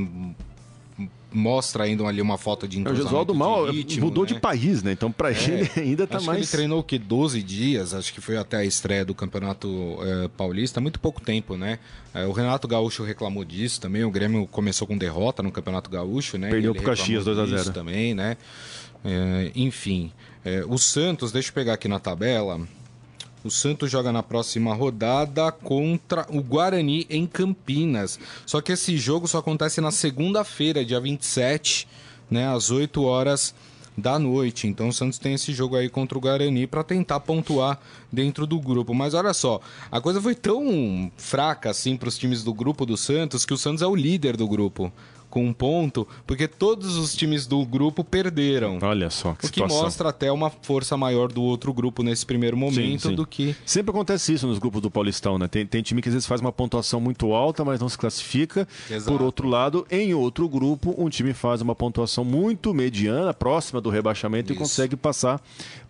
mostra 1.33 1.85
ainda 1.85 2.03
ali 2.05 2.21
uma 2.21 2.38
falta 2.38 2.67
de 2.67 2.79
entrosamento. 2.79 3.01
É, 3.01 3.05
o 3.05 3.07
Gesualdo 3.07 3.35
Mal 3.35 3.65
ritmo, 3.71 4.05
mudou 4.05 4.23
né? 4.23 4.33
de 4.33 4.39
país, 4.39 4.83
né? 4.83 4.91
Então, 4.91 5.11
para 5.11 5.31
é, 5.31 5.35
ele 5.43 5.71
ainda 5.89 6.03
está 6.03 6.19
mais. 6.21 6.39
ele 6.39 6.47
treinou 6.47 6.79
o 6.79 6.83
que? 6.83 6.97
12 6.97 7.41
dias, 7.41 7.93
acho 7.93 8.13
que 8.13 8.21
foi 8.21 8.38
até 8.38 8.57
a 8.57 8.65
estreia 8.65 9.05
do 9.05 9.15
Campeonato 9.15 9.97
é, 10.01 10.27
Paulista, 10.29 10.81
muito 10.81 11.00
pouco 11.00 11.21
tempo, 11.21 11.55
né? 11.55 11.79
É, 12.13 12.25
o 12.25 12.31
Renato 12.31 12.67
Gaúcho 12.67 13.03
reclamou 13.03 13.45
disso 13.45 13.79
também. 13.79 14.03
O 14.03 14.11
Grêmio 14.11 14.45
começou 14.47 14.88
com 14.88 14.97
derrota 14.97 15.41
no 15.41 15.51
Campeonato 15.51 15.89
Gaúcho, 15.89 16.38
né? 16.38 16.50
Perdeu 16.50 16.73
para 16.73 16.81
o 16.81 16.85
Caxias 16.85 17.25
2 17.25 17.39
a 17.39 17.45
0 17.45 17.71
também, 17.71 18.13
né? 18.13 18.38
É, 19.03 19.51
enfim, 19.55 20.11
o 20.67 20.77
Santos, 20.77 21.31
deixa 21.31 21.50
eu 21.50 21.53
pegar 21.53 21.73
aqui 21.73 21.88
na 21.88 22.00
tabela. 22.00 22.59
O 23.43 23.50
Santos 23.50 23.89
joga 23.89 24.12
na 24.12 24.21
próxima 24.21 24.74
rodada 24.74 25.51
contra 25.51 26.27
o 26.29 26.41
Guarani 26.41 27.07
em 27.10 27.25
Campinas. 27.25 28.19
Só 28.45 28.62
que 28.62 28.71
esse 28.71 28.98
jogo 28.98 29.27
só 29.27 29.39
acontece 29.39 29.81
na 29.81 29.91
segunda-feira, 29.91 30.85
dia 30.85 31.00
27, 31.00 31.87
né, 32.29 32.48
às 32.48 32.70
8 32.70 33.03
horas 33.03 33.53
da 33.98 34.20
noite. 34.20 34.68
Então 34.68 34.89
o 34.89 34.94
Santos 34.94 35.18
tem 35.18 35.33
esse 35.33 35.53
jogo 35.53 35.75
aí 35.75 35.89
contra 35.89 36.18
o 36.18 36.22
Guarani 36.22 36.68
para 36.68 36.83
tentar 36.83 37.20
pontuar 37.20 37.79
dentro 38.11 38.46
do 38.46 38.59
grupo. 38.59 38.94
Mas 38.94 39.13
olha 39.13 39.33
só, 39.33 39.59
a 39.92 40.00
coisa 40.00 40.22
foi 40.22 40.35
tão 40.35 41.11
fraca 41.18 41.70
assim 41.70 41.98
para 41.98 42.09
os 42.09 42.18
times 42.18 42.44
do 42.44 42.53
grupo 42.53 42.85
do 42.85 42.96
Santos 42.96 43.46
que 43.46 43.53
o 43.53 43.57
Santos 43.57 43.81
é 43.81 43.87
o 43.87 43.96
líder 43.96 44.37
do 44.37 44.48
grupo 44.48 44.92
com 45.31 45.46
um 45.46 45.53
ponto, 45.53 46.07
porque 46.27 46.48
todos 46.48 46.98
os 46.98 47.15
times 47.15 47.48
do 47.48 47.65
grupo 47.65 48.03
perderam. 48.03 48.77
Olha 48.81 49.09
só 49.09 49.33
que 49.33 49.48
O 49.48 49.50
que 49.50 49.65
mostra 49.65 50.09
até 50.09 50.31
uma 50.31 50.50
força 50.50 50.96
maior 50.98 51.31
do 51.31 51.41
outro 51.41 51.74
grupo 51.74 52.03
nesse 52.03 52.25
primeiro 52.25 52.57
momento 52.57 53.03
sim, 53.03 53.09
sim. 53.09 53.15
do 53.15 53.25
que. 53.25 53.55
Sempre 53.65 53.91
acontece 53.91 54.33
isso 54.33 54.46
nos 54.46 54.59
grupos 54.59 54.81
do 54.81 54.91
Paulistão, 54.91 55.39
né? 55.39 55.48
Tem, 55.48 55.65
tem 55.65 55.81
time 55.81 56.01
que 56.01 56.09
às 56.09 56.13
vezes 56.13 56.27
faz 56.27 56.41
uma 56.41 56.51
pontuação 56.51 57.00
muito 57.00 57.33
alta, 57.33 57.63
mas 57.63 57.79
não 57.79 57.87
se 57.87 57.98
classifica. 57.98 58.67
Exato. 58.89 59.17
Por 59.17 59.24
outro 59.24 59.48
lado, 59.48 59.87
em 59.89 60.13
outro 60.13 60.48
grupo, 60.50 60.94
um 60.98 61.09
time 61.09 61.33
faz 61.33 61.61
uma 61.61 61.74
pontuação 61.74 62.25
muito 62.25 62.74
mediana, 62.74 63.33
próxima 63.33 63.79
do 63.79 63.89
rebaixamento 63.89 64.51
isso. 64.51 64.59
e 64.59 64.61
consegue 64.61 64.96
passar 64.98 65.41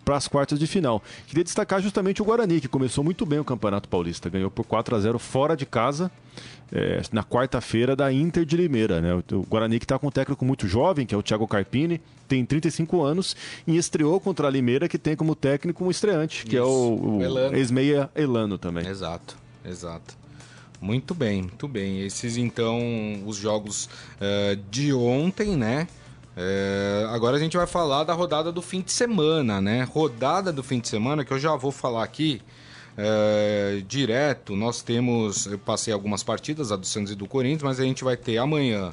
para 0.04 0.16
as 0.16 0.28
quartas 0.28 0.58
de 0.58 0.66
final. 0.66 1.02
Queria 1.26 1.44
destacar 1.44 1.80
justamente 1.80 2.20
o 2.20 2.24
Guarani, 2.24 2.60
que 2.60 2.68
começou 2.68 3.04
muito 3.04 3.24
bem 3.24 3.38
o 3.38 3.44
Campeonato 3.44 3.88
Paulista. 3.88 4.28
Ganhou 4.28 4.50
por 4.50 4.64
4 4.64 4.96
a 4.96 5.00
0 5.00 5.18
fora 5.18 5.56
de 5.56 5.64
casa 5.64 6.10
é, 6.72 7.02
na 7.12 7.22
quarta-feira 7.22 7.94
da 7.94 8.12
Inter 8.12 8.44
de 8.44 8.56
Limeira. 8.56 9.00
Né? 9.00 9.22
O 9.32 9.42
Guarani 9.42 9.78
que 9.78 9.84
está 9.84 9.98
com 9.98 10.08
um 10.08 10.10
técnico 10.10 10.44
muito 10.44 10.66
jovem, 10.66 11.06
que 11.06 11.14
é 11.14 11.18
o 11.18 11.22
Thiago 11.22 11.46
Carpini, 11.46 12.00
tem 12.26 12.44
35 12.44 13.02
anos 13.02 13.36
e 13.66 13.76
estreou 13.76 14.18
contra 14.18 14.48
a 14.48 14.50
Limeira, 14.50 14.88
que 14.88 14.98
tem 14.98 15.14
como 15.14 15.34
técnico 15.34 15.84
um 15.84 15.90
estreante, 15.90 16.44
que 16.44 16.56
Isso. 16.56 16.58
é 16.58 16.62
o, 16.64 17.18
o 17.18 17.54
ex-meia 17.54 18.10
Elano 18.14 18.56
também. 18.56 18.86
Exato, 18.86 19.36
exato. 19.64 20.22
Muito 20.80 21.14
bem, 21.14 21.42
muito 21.42 21.68
bem. 21.68 22.00
Esses 22.04 22.36
então 22.36 23.22
os 23.24 23.36
jogos 23.36 23.84
uh, 24.16 24.56
de 24.68 24.92
ontem, 24.92 25.56
né? 25.56 25.86
É, 26.36 27.06
agora 27.10 27.36
a 27.36 27.40
gente 27.40 27.56
vai 27.56 27.66
falar 27.66 28.04
da 28.04 28.14
rodada 28.14 28.50
do 28.50 28.62
fim 28.62 28.80
de 28.80 28.90
semana, 28.90 29.60
né? 29.60 29.84
Rodada 29.84 30.52
do 30.52 30.62
fim 30.62 30.80
de 30.80 30.88
semana 30.88 31.24
que 31.24 31.32
eu 31.32 31.38
já 31.38 31.54
vou 31.56 31.70
falar 31.70 32.02
aqui 32.02 32.40
é, 32.96 33.82
direto, 33.86 34.56
nós 34.56 34.82
temos. 34.82 35.46
Eu 35.46 35.58
passei 35.58 35.92
algumas 35.92 36.22
partidas, 36.22 36.72
a 36.72 36.76
do 36.76 36.86
Santos 36.86 37.12
e 37.12 37.14
do 37.14 37.26
Corinthians, 37.26 37.62
mas 37.62 37.80
a 37.80 37.84
gente 37.84 38.02
vai 38.02 38.16
ter 38.16 38.38
amanhã 38.38 38.92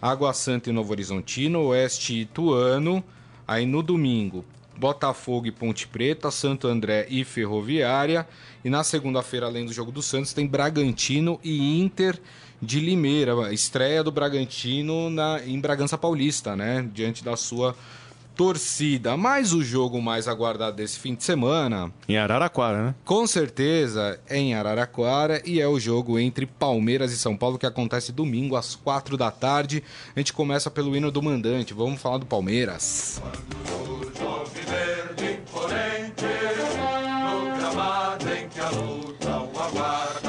Água 0.00 0.32
Santa 0.32 0.70
e 0.70 0.72
Novo 0.72 0.92
Horizontino, 0.92 1.66
Oeste 1.66 2.14
e 2.14 2.20
Ituano. 2.22 3.04
Aí 3.46 3.66
no 3.66 3.82
domingo, 3.82 4.44
Botafogo 4.76 5.46
e 5.46 5.50
Ponte 5.50 5.86
Preta, 5.86 6.30
Santo 6.30 6.66
André 6.66 7.06
e 7.10 7.24
Ferroviária. 7.24 8.26
E 8.64 8.70
na 8.70 8.82
segunda-feira, 8.84 9.46
além 9.46 9.66
do 9.66 9.72
jogo 9.72 9.92
do 9.92 10.00
Santos, 10.00 10.32
tem 10.32 10.46
Bragantino 10.46 11.38
e 11.42 11.80
Inter 11.80 12.18
de 12.60 12.80
Limeira. 12.80 13.52
Estreia 13.52 14.02
do 14.02 14.10
Bragantino 14.10 15.10
na, 15.10 15.40
em 15.46 15.58
Bragança 15.60 15.96
Paulista, 15.96 16.54
né? 16.56 16.88
Diante 16.92 17.24
da 17.24 17.36
sua 17.36 17.74
torcida. 18.40 19.16
Mas 19.16 19.52
o 19.52 19.62
jogo 19.62 20.00
mais 20.00 20.26
aguardado 20.26 20.76
desse 20.76 20.98
fim 20.98 21.14
de 21.14 21.22
semana. 21.22 21.92
Em 22.08 22.16
Araraquara, 22.16 22.86
né? 22.86 22.94
Com 23.04 23.26
certeza 23.26 24.18
é 24.28 24.38
em 24.38 24.54
Araraquara 24.54 25.42
e 25.44 25.60
é 25.60 25.68
o 25.68 25.78
jogo 25.78 26.18
entre 26.18 26.46
Palmeiras 26.46 27.12
e 27.12 27.18
São 27.18 27.36
Paulo 27.36 27.58
que 27.58 27.66
acontece 27.66 28.12
domingo 28.12 28.56
às 28.56 28.74
quatro 28.74 29.16
da 29.16 29.30
tarde. 29.30 29.82
A 30.14 30.18
gente 30.20 30.32
começa 30.32 30.70
pelo 30.70 30.96
hino 30.96 31.10
do 31.10 31.22
mandante. 31.22 31.74
Vamos 31.74 32.00
falar 32.00 32.16
do 32.18 32.24
Palmeiras. 32.24 33.20
Verde, 33.28 33.79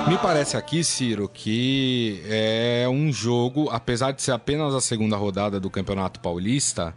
Me 0.08 0.18
parece 0.18 0.58
aqui, 0.58 0.84
Ciro, 0.84 1.30
que 1.30 2.22
é 2.26 2.86
um 2.90 3.14
jogo, 3.14 3.70
apesar 3.70 4.12
de 4.12 4.22
ser 4.22 4.32
apenas 4.32 4.74
a 4.74 4.82
segunda 4.82 5.16
rodada 5.16 5.60
do 5.60 5.70
Campeonato 5.70 6.20
Paulista, 6.20 6.94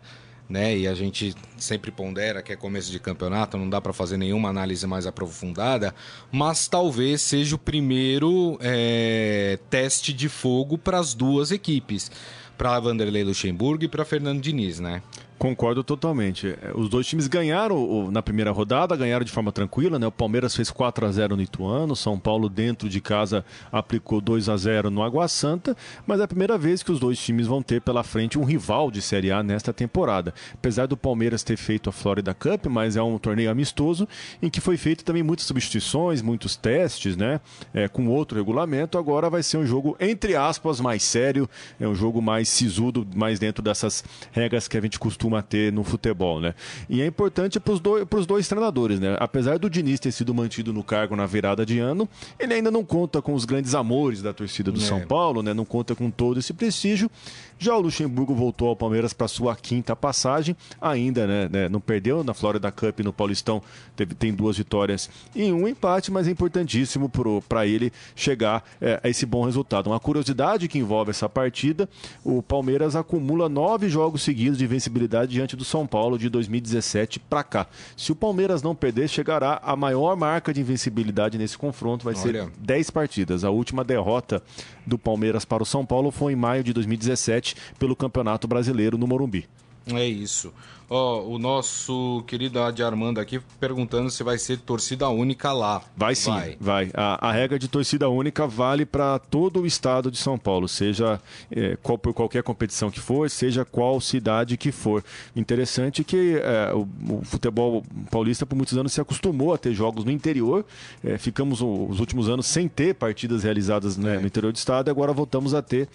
né? 0.48 0.76
E 0.76 0.88
a 0.88 0.94
gente 0.94 1.34
sempre 1.56 1.90
pondera 1.90 2.42
que 2.42 2.52
é 2.52 2.56
começo 2.56 2.90
de 2.90 2.98
campeonato, 2.98 3.56
não 3.56 3.68
dá 3.68 3.80
para 3.80 3.92
fazer 3.92 4.16
nenhuma 4.16 4.48
análise 4.48 4.86
mais 4.86 5.06
aprofundada, 5.06 5.94
mas 6.32 6.66
talvez 6.66 7.22
seja 7.22 7.54
o 7.54 7.58
primeiro 7.58 8.58
é, 8.60 9.58
teste 9.70 10.12
de 10.12 10.28
fogo 10.28 10.76
para 10.76 10.98
as 10.98 11.14
duas 11.14 11.50
equipes, 11.50 12.10
para 12.58 12.80
Vanderlei 12.80 13.22
Luxemburgo 13.22 13.84
e 13.84 13.88
para 13.88 14.04
Fernando 14.04 14.40
Diniz, 14.40 14.80
né? 14.80 15.02
Concordo 15.38 15.82
totalmente. 15.82 16.56
É, 16.62 16.72
os 16.74 16.88
dois 16.88 17.06
times 17.06 17.26
ganharam 17.26 18.10
na 18.10 18.22
primeira 18.22 18.50
rodada, 18.50 18.96
ganharam 18.96 19.24
de 19.24 19.32
forma 19.32 19.50
tranquila, 19.52 19.98
né? 19.98 20.06
O 20.06 20.12
Palmeiras 20.12 20.54
fez 20.54 20.70
4 20.70 21.06
a 21.06 21.12
0 21.12 21.36
no 21.36 21.42
Ituano, 21.42 21.94
São 21.94 22.18
Paulo 22.18 22.48
dentro 22.48 22.88
de 22.88 23.00
casa 23.00 23.44
aplicou 23.70 24.20
2 24.20 24.48
a 24.48 24.56
0 24.56 24.90
no 24.90 25.02
Água 25.02 25.26
Santa, 25.28 25.76
mas 26.06 26.20
é 26.20 26.24
a 26.24 26.28
primeira 26.28 26.56
vez 26.56 26.82
que 26.82 26.92
os 26.92 27.00
dois 27.00 27.18
times 27.18 27.46
vão 27.46 27.62
ter 27.62 27.80
pela 27.80 28.02
frente 28.02 28.38
um 28.38 28.44
rival 28.44 28.90
de 28.90 29.02
Série 29.02 29.32
A 29.32 29.42
nesta 29.42 29.72
temporada. 29.72 30.32
Apesar 30.54 30.86
do 30.86 30.96
Palmeiras 30.96 31.42
ter 31.42 31.56
feito 31.56 31.90
a 31.90 31.92
Florida 31.92 32.32
Cup, 32.32 32.66
mas 32.66 32.96
é 32.96 33.02
um 33.02 33.18
torneio 33.18 33.50
amistoso 33.50 34.08
em 34.40 34.48
que 34.48 34.60
foi 34.60 34.76
feito 34.76 35.04
também 35.04 35.22
muitas 35.22 35.46
substituições, 35.46 36.22
muitos 36.22 36.56
testes, 36.56 37.16
né? 37.16 37.40
É, 37.72 37.88
com 37.88 38.06
outro 38.08 38.38
regulamento, 38.38 38.96
agora 38.96 39.28
vai 39.28 39.42
ser 39.42 39.58
um 39.58 39.66
jogo 39.66 39.96
entre 40.00 40.36
aspas 40.36 40.80
mais 40.80 41.02
sério, 41.02 41.48
é 41.78 41.86
um 41.86 41.94
jogo 41.94 42.22
mais 42.22 42.48
sisudo, 42.48 43.06
mais 43.14 43.38
dentro 43.38 43.62
dessas 43.62 44.04
regras 44.32 44.68
que 44.68 44.76
a 44.76 44.80
gente 44.80 44.98
costuma 44.98 45.33
costuma 45.34 45.42
ter 45.42 45.72
no 45.72 45.82
futebol, 45.82 46.40
né? 46.40 46.54
E 46.88 47.02
é 47.02 47.06
importante 47.06 47.58
para 47.58 47.72
os 47.72 47.80
dois, 47.80 48.26
dois 48.26 48.48
treinadores, 48.48 49.00
né? 49.00 49.16
Apesar 49.18 49.58
do 49.58 49.68
Diniz 49.68 49.98
ter 49.98 50.12
sido 50.12 50.34
mantido 50.34 50.72
no 50.72 50.84
cargo 50.84 51.16
na 51.16 51.26
virada 51.26 51.66
de 51.66 51.78
ano, 51.78 52.08
ele 52.38 52.54
ainda 52.54 52.70
não 52.70 52.84
conta 52.84 53.20
com 53.20 53.34
os 53.34 53.44
grandes 53.44 53.74
amores 53.74 54.22
da 54.22 54.32
torcida 54.32 54.70
do 54.70 54.80
é. 54.80 54.82
São 54.82 55.00
Paulo, 55.06 55.42
né? 55.42 55.52
Não 55.52 55.64
conta 55.64 55.94
com 55.94 56.10
todo 56.10 56.38
esse 56.38 56.52
prestígio. 56.52 57.10
Já 57.58 57.76
o 57.76 57.80
Luxemburgo 57.80 58.34
voltou 58.34 58.68
ao 58.68 58.76
Palmeiras 58.76 59.12
para 59.12 59.28
sua 59.28 59.54
quinta 59.54 59.94
passagem, 59.94 60.56
ainda 60.80 61.26
né, 61.26 61.48
né, 61.50 61.68
não 61.68 61.80
perdeu 61.80 62.24
na 62.24 62.34
Florida 62.34 62.70
Cup 62.70 63.00
no 63.00 63.12
Paulistão, 63.12 63.62
teve, 63.94 64.14
tem 64.14 64.34
duas 64.34 64.58
vitórias 64.58 65.08
e 65.34 65.52
um 65.52 65.66
empate, 65.68 66.10
mas 66.10 66.26
é 66.26 66.30
importantíssimo 66.30 67.10
para 67.48 67.66
ele 67.66 67.92
chegar 68.16 68.64
é, 68.80 69.00
a 69.02 69.08
esse 69.08 69.24
bom 69.24 69.44
resultado. 69.44 69.86
Uma 69.88 70.00
curiosidade 70.00 70.68
que 70.68 70.78
envolve 70.78 71.10
essa 71.10 71.28
partida: 71.28 71.88
o 72.24 72.42
Palmeiras 72.42 72.96
acumula 72.96 73.48
nove 73.48 73.88
jogos 73.88 74.22
seguidos 74.22 74.58
de 74.58 74.66
vencibilidade 74.66 75.13
diante 75.24 75.54
do 75.54 75.64
São 75.64 75.86
Paulo 75.86 76.18
de 76.18 76.28
2017 76.28 77.20
para 77.20 77.44
cá. 77.44 77.66
Se 77.96 78.10
o 78.10 78.16
Palmeiras 78.16 78.62
não 78.62 78.74
perder, 78.74 79.08
chegará 79.08 79.60
a 79.62 79.76
maior 79.76 80.16
marca 80.16 80.52
de 80.52 80.60
invencibilidade 80.60 81.38
nesse 81.38 81.56
confronto, 81.56 82.04
vai 82.04 82.14
Olha. 82.14 82.22
ser 82.22 82.50
10 82.58 82.90
partidas. 82.90 83.44
A 83.44 83.50
última 83.50 83.84
derrota 83.84 84.42
do 84.86 84.98
Palmeiras 84.98 85.44
para 85.44 85.62
o 85.62 85.66
São 85.66 85.86
Paulo 85.86 86.10
foi 86.10 86.32
em 86.32 86.36
maio 86.36 86.64
de 86.64 86.72
2017 86.72 87.54
pelo 87.78 87.94
Campeonato 87.94 88.48
Brasileiro 88.48 88.98
no 88.98 89.06
Morumbi. 89.06 89.46
É 89.86 90.06
isso. 90.06 90.52
Ó, 90.88 91.20
oh, 91.20 91.34
o 91.34 91.38
nosso 91.38 92.22
querido 92.26 92.60
Adi 92.60 92.82
Armando 92.82 93.18
aqui 93.18 93.40
perguntando 93.58 94.10
se 94.10 94.22
vai 94.22 94.36
ser 94.36 94.58
torcida 94.58 95.08
única 95.08 95.50
lá. 95.50 95.82
Vai 95.96 96.14
sim, 96.14 96.30
vai. 96.30 96.56
vai. 96.60 96.90
A, 96.92 97.28
a, 97.28 97.32
regra 97.32 97.58
de 97.58 97.68
torcida 97.68 98.08
única 98.08 98.46
vale 98.46 98.84
para 98.84 99.18
todo 99.18 99.62
o 99.62 99.66
estado 99.66 100.10
de 100.10 100.18
São 100.18 100.38
Paulo, 100.38 100.68
seja 100.68 101.20
é, 101.50 101.76
qual, 101.82 101.96
por 101.96 102.12
qualquer 102.12 102.42
competição 102.42 102.90
que 102.90 103.00
for, 103.00 103.30
seja 103.30 103.64
qual 103.64 103.98
cidade 103.98 104.58
que 104.58 104.70
for. 104.70 105.02
Interessante 105.34 106.04
que 106.04 106.36
é, 106.36 106.72
o, 106.74 106.86
o, 107.10 107.24
futebol 107.24 107.82
paulista 108.10 108.44
por 108.44 108.54
muitos 108.54 108.76
anos 108.76 108.92
se 108.92 109.00
acostumou 109.00 109.54
a 109.54 109.58
ter 109.58 109.72
jogos 109.72 110.04
no 110.04 110.10
interior. 110.10 110.66
É, 111.02 111.16
ficamos 111.16 111.62
os 111.62 111.98
últimos 111.98 112.28
anos 112.28 112.46
sem 112.46 112.68
ter 112.68 112.94
partidas 112.94 113.42
realizadas 113.42 113.96
né, 113.96 114.18
no 114.18 114.26
interior 114.26 114.52
do 114.52 114.56
estado 114.56 114.88
e 114.88 114.90
agora 114.90 115.14
voltamos 115.14 115.54
a 115.54 115.62
ter 115.62 115.88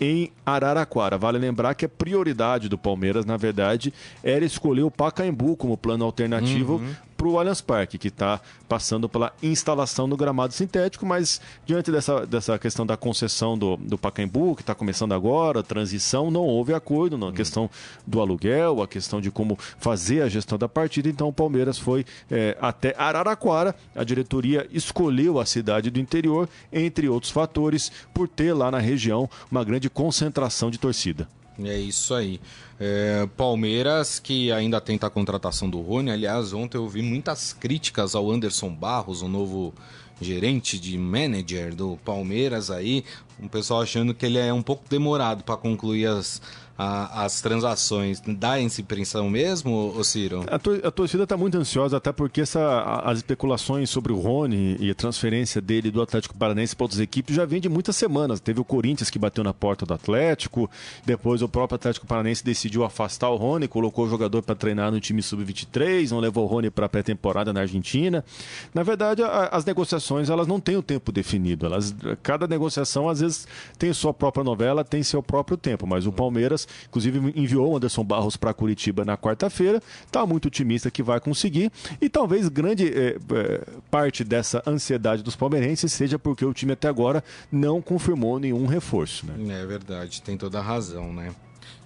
em 0.00 0.30
Araraquara. 0.44 1.18
Vale 1.18 1.38
lembrar 1.38 1.74
que 1.74 1.84
a 1.84 1.88
prioridade 1.88 2.68
do 2.68 2.78
Palmeiras, 2.78 3.24
na 3.24 3.36
verdade, 3.36 3.92
era 4.22 4.44
escolher 4.44 4.82
o 4.82 4.90
Pacaembu 4.90 5.56
como 5.56 5.76
plano 5.76 6.04
alternativo 6.04 6.74
uhum 6.74 7.07
para 7.18 7.26
o 7.26 7.36
Allianz 7.36 7.60
Parque, 7.60 7.98
que 7.98 8.06
está 8.06 8.40
passando 8.68 9.08
pela 9.08 9.32
instalação 9.42 10.08
do 10.08 10.16
gramado 10.16 10.54
sintético, 10.54 11.04
mas 11.04 11.40
diante 11.66 11.90
dessa, 11.90 12.24
dessa 12.24 12.56
questão 12.60 12.86
da 12.86 12.96
concessão 12.96 13.58
do, 13.58 13.76
do 13.76 13.98
Pacaembu, 13.98 14.54
que 14.54 14.62
está 14.62 14.72
começando 14.72 15.12
agora, 15.12 15.60
transição, 15.60 16.30
não 16.30 16.44
houve 16.44 16.72
acordo 16.72 17.18
na 17.18 17.32
questão 17.32 17.68
do 18.06 18.20
aluguel, 18.20 18.80
a 18.80 18.86
questão 18.86 19.20
de 19.20 19.32
como 19.32 19.58
fazer 19.80 20.22
a 20.22 20.28
gestão 20.28 20.56
da 20.56 20.68
partida, 20.68 21.08
então 21.08 21.28
o 21.28 21.32
Palmeiras 21.32 21.76
foi 21.76 22.06
é, 22.30 22.56
até 22.60 22.94
Araraquara, 22.96 23.74
a 23.96 24.04
diretoria 24.04 24.68
escolheu 24.70 25.40
a 25.40 25.44
cidade 25.44 25.90
do 25.90 25.98
interior, 25.98 26.48
entre 26.72 27.08
outros 27.08 27.32
fatores, 27.32 27.90
por 28.14 28.28
ter 28.28 28.52
lá 28.52 28.70
na 28.70 28.78
região 28.78 29.28
uma 29.50 29.64
grande 29.64 29.90
concentração 29.90 30.70
de 30.70 30.78
torcida. 30.78 31.26
É 31.64 31.76
isso 31.76 32.14
aí. 32.14 32.40
É, 32.78 33.28
Palmeiras, 33.36 34.20
que 34.20 34.52
ainda 34.52 34.80
tenta 34.80 35.08
a 35.08 35.10
contratação 35.10 35.68
do 35.68 35.80
Rony. 35.80 36.10
Aliás, 36.10 36.52
ontem 36.52 36.76
eu 36.76 36.88
vi 36.88 37.02
muitas 37.02 37.52
críticas 37.52 38.14
ao 38.14 38.30
Anderson 38.30 38.72
Barros, 38.72 39.22
o 39.22 39.28
novo 39.28 39.74
gerente 40.20 40.78
de 40.78 40.96
manager 40.96 41.74
do 41.74 41.98
Palmeiras 42.04 42.70
aí. 42.70 43.04
Um 43.40 43.48
pessoal 43.48 43.82
achando 43.82 44.14
que 44.14 44.26
ele 44.26 44.38
é 44.38 44.52
um 44.52 44.62
pouco 44.62 44.84
demorado 44.88 45.42
para 45.42 45.56
concluir 45.56 46.06
as, 46.06 46.40
a, 46.78 47.24
as 47.24 47.40
transações. 47.40 48.22
Dá 48.24 48.62
essa 48.62 48.80
impressão 48.80 49.28
mesmo, 49.28 49.92
ô 49.96 50.04
Ciro? 50.04 50.44
A, 50.46 50.86
a 50.86 50.90
torcida 50.92 51.24
está 51.24 51.36
muito 51.36 51.58
ansiosa, 51.58 51.96
até 51.96 52.12
porque 52.12 52.42
essa, 52.42 53.02
as 53.04 53.18
especulações 53.18 53.90
sobre 53.90 54.12
o 54.12 54.16
Rony 54.16 54.76
e 54.78 54.88
a 54.88 54.94
transferência 54.94 55.60
dele 55.60 55.90
do 55.90 56.00
Atlético 56.00 56.36
Paranaense 56.36 56.76
para 56.76 56.84
outras 56.84 57.00
equipes 57.00 57.34
já 57.34 57.44
vem 57.44 57.60
de 57.60 57.68
muitas 57.68 57.96
semanas. 57.96 58.38
Teve 58.38 58.60
o 58.60 58.64
Corinthians 58.64 59.10
que 59.10 59.18
bateu 59.18 59.42
na 59.42 59.52
porta 59.52 59.84
do 59.84 59.92
Atlético, 59.92 60.70
depois 61.04 61.42
o 61.42 61.48
próprio 61.48 61.74
Atlético 61.74 62.06
Paranaense 62.06 62.44
decidiu 62.44 62.84
afastar 62.84 63.28
o 63.30 63.36
Rony, 63.36 63.66
colocou 63.66 64.06
o 64.06 64.08
jogador 64.08 64.42
para 64.42 64.54
treinar 64.54 64.92
no 64.92 65.00
time 65.00 65.20
sub-23, 65.20 66.10
não 66.12 66.20
levou 66.20 66.44
o 66.44 66.46
Rony 66.46 66.70
para 66.70 66.86
a 66.86 66.88
pré-temporada 66.88 67.52
na 67.52 67.60
Argentina. 67.60 68.24
Na 68.72 68.84
verdade, 68.84 69.22
as 69.50 69.64
negociações 69.64 70.30
elas 70.30 70.46
não 70.46 70.60
têm 70.60 70.76
o 70.76 70.82
tempo 70.82 71.10
definido. 71.10 71.66
Elas, 71.66 71.94
cada 72.22 72.46
negociação 72.46 73.08
às 73.08 73.18
vezes 73.18 73.48
tem 73.76 73.92
sua 73.92 74.14
própria 74.14 74.44
novela, 74.44 74.84
tem 74.84 75.02
seu 75.02 75.22
próprio 75.22 75.56
tempo, 75.56 75.84
mas 75.86 76.06
o 76.06 76.12
Palmeiras 76.12 76.67
inclusive 76.88 77.32
enviou 77.34 77.72
o 77.72 77.76
Anderson 77.76 78.04
Barros 78.04 78.36
para 78.36 78.54
Curitiba 78.54 79.04
na 79.04 79.16
quarta-feira, 79.16 79.82
está 80.04 80.24
muito 80.26 80.46
otimista 80.46 80.90
que 80.90 81.02
vai 81.02 81.20
conseguir 81.20 81.70
e 82.00 82.08
talvez 82.08 82.48
grande 82.48 82.88
é, 82.88 83.16
é, 83.16 83.64
parte 83.90 84.24
dessa 84.24 84.62
ansiedade 84.66 85.22
dos 85.22 85.36
palmeirenses 85.36 85.92
seja 85.92 86.18
porque 86.18 86.44
o 86.44 86.52
time 86.52 86.72
até 86.72 86.88
agora 86.88 87.22
não 87.50 87.80
confirmou 87.80 88.38
nenhum 88.38 88.66
reforço. 88.66 89.26
Né? 89.26 89.62
É 89.62 89.66
verdade, 89.66 90.22
tem 90.22 90.36
toda 90.36 90.58
a 90.58 90.62
razão, 90.62 91.12
né? 91.12 91.34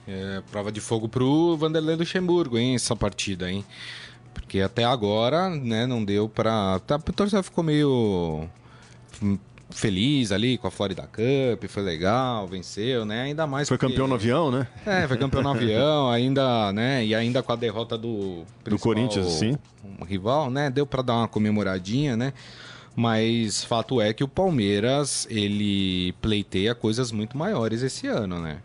É, 0.06 0.42
prova 0.50 0.72
de 0.72 0.80
fogo 0.80 1.08
pro 1.08 1.56
Vanderlei 1.56 1.94
Luxemburgo, 1.94 2.58
hein, 2.58 2.74
essa 2.74 2.96
partida, 2.96 3.50
hein? 3.50 3.64
Porque 4.34 4.60
até 4.60 4.84
agora, 4.84 5.48
né, 5.50 5.86
não 5.86 6.04
deu 6.04 6.28
para 6.28 6.80
tá, 6.80 6.96
o 6.96 7.12
torcedor 7.12 7.44
ficou 7.44 7.62
meio 7.62 8.48
feliz 9.72 10.32
ali 10.32 10.58
com 10.58 10.66
a 10.66 10.70
Florida 10.70 11.02
Cup, 11.02 11.64
foi 11.68 11.82
legal, 11.82 12.46
venceu, 12.46 13.04
né? 13.04 13.22
Ainda 13.22 13.46
mais 13.46 13.68
Foi 13.68 13.76
porque... 13.76 13.92
campeão 13.92 14.06
no 14.06 14.14
avião, 14.14 14.50
né? 14.50 14.66
É, 14.86 15.06
foi 15.08 15.16
campeão 15.16 15.42
no 15.42 15.48
avião, 15.50 16.10
ainda, 16.10 16.72
né? 16.72 17.04
E 17.04 17.14
ainda 17.14 17.42
com 17.42 17.52
a 17.52 17.56
derrota 17.56 17.96
do 17.98 18.44
do 18.64 18.78
Corinthians, 18.78 19.26
sim. 19.26 19.56
Um 20.00 20.04
rival, 20.04 20.50
né? 20.50 20.70
Deu 20.70 20.86
para 20.86 21.02
dar 21.02 21.16
uma 21.16 21.28
comemoradinha, 21.28 22.16
né? 22.16 22.32
Mas 22.94 23.64
fato 23.64 24.00
é 24.00 24.12
que 24.12 24.22
o 24.22 24.28
Palmeiras, 24.28 25.26
ele 25.30 26.12
pleiteia 26.20 26.74
coisas 26.74 27.10
muito 27.10 27.38
maiores 27.38 27.82
esse 27.82 28.06
ano, 28.06 28.38
né? 28.38 28.58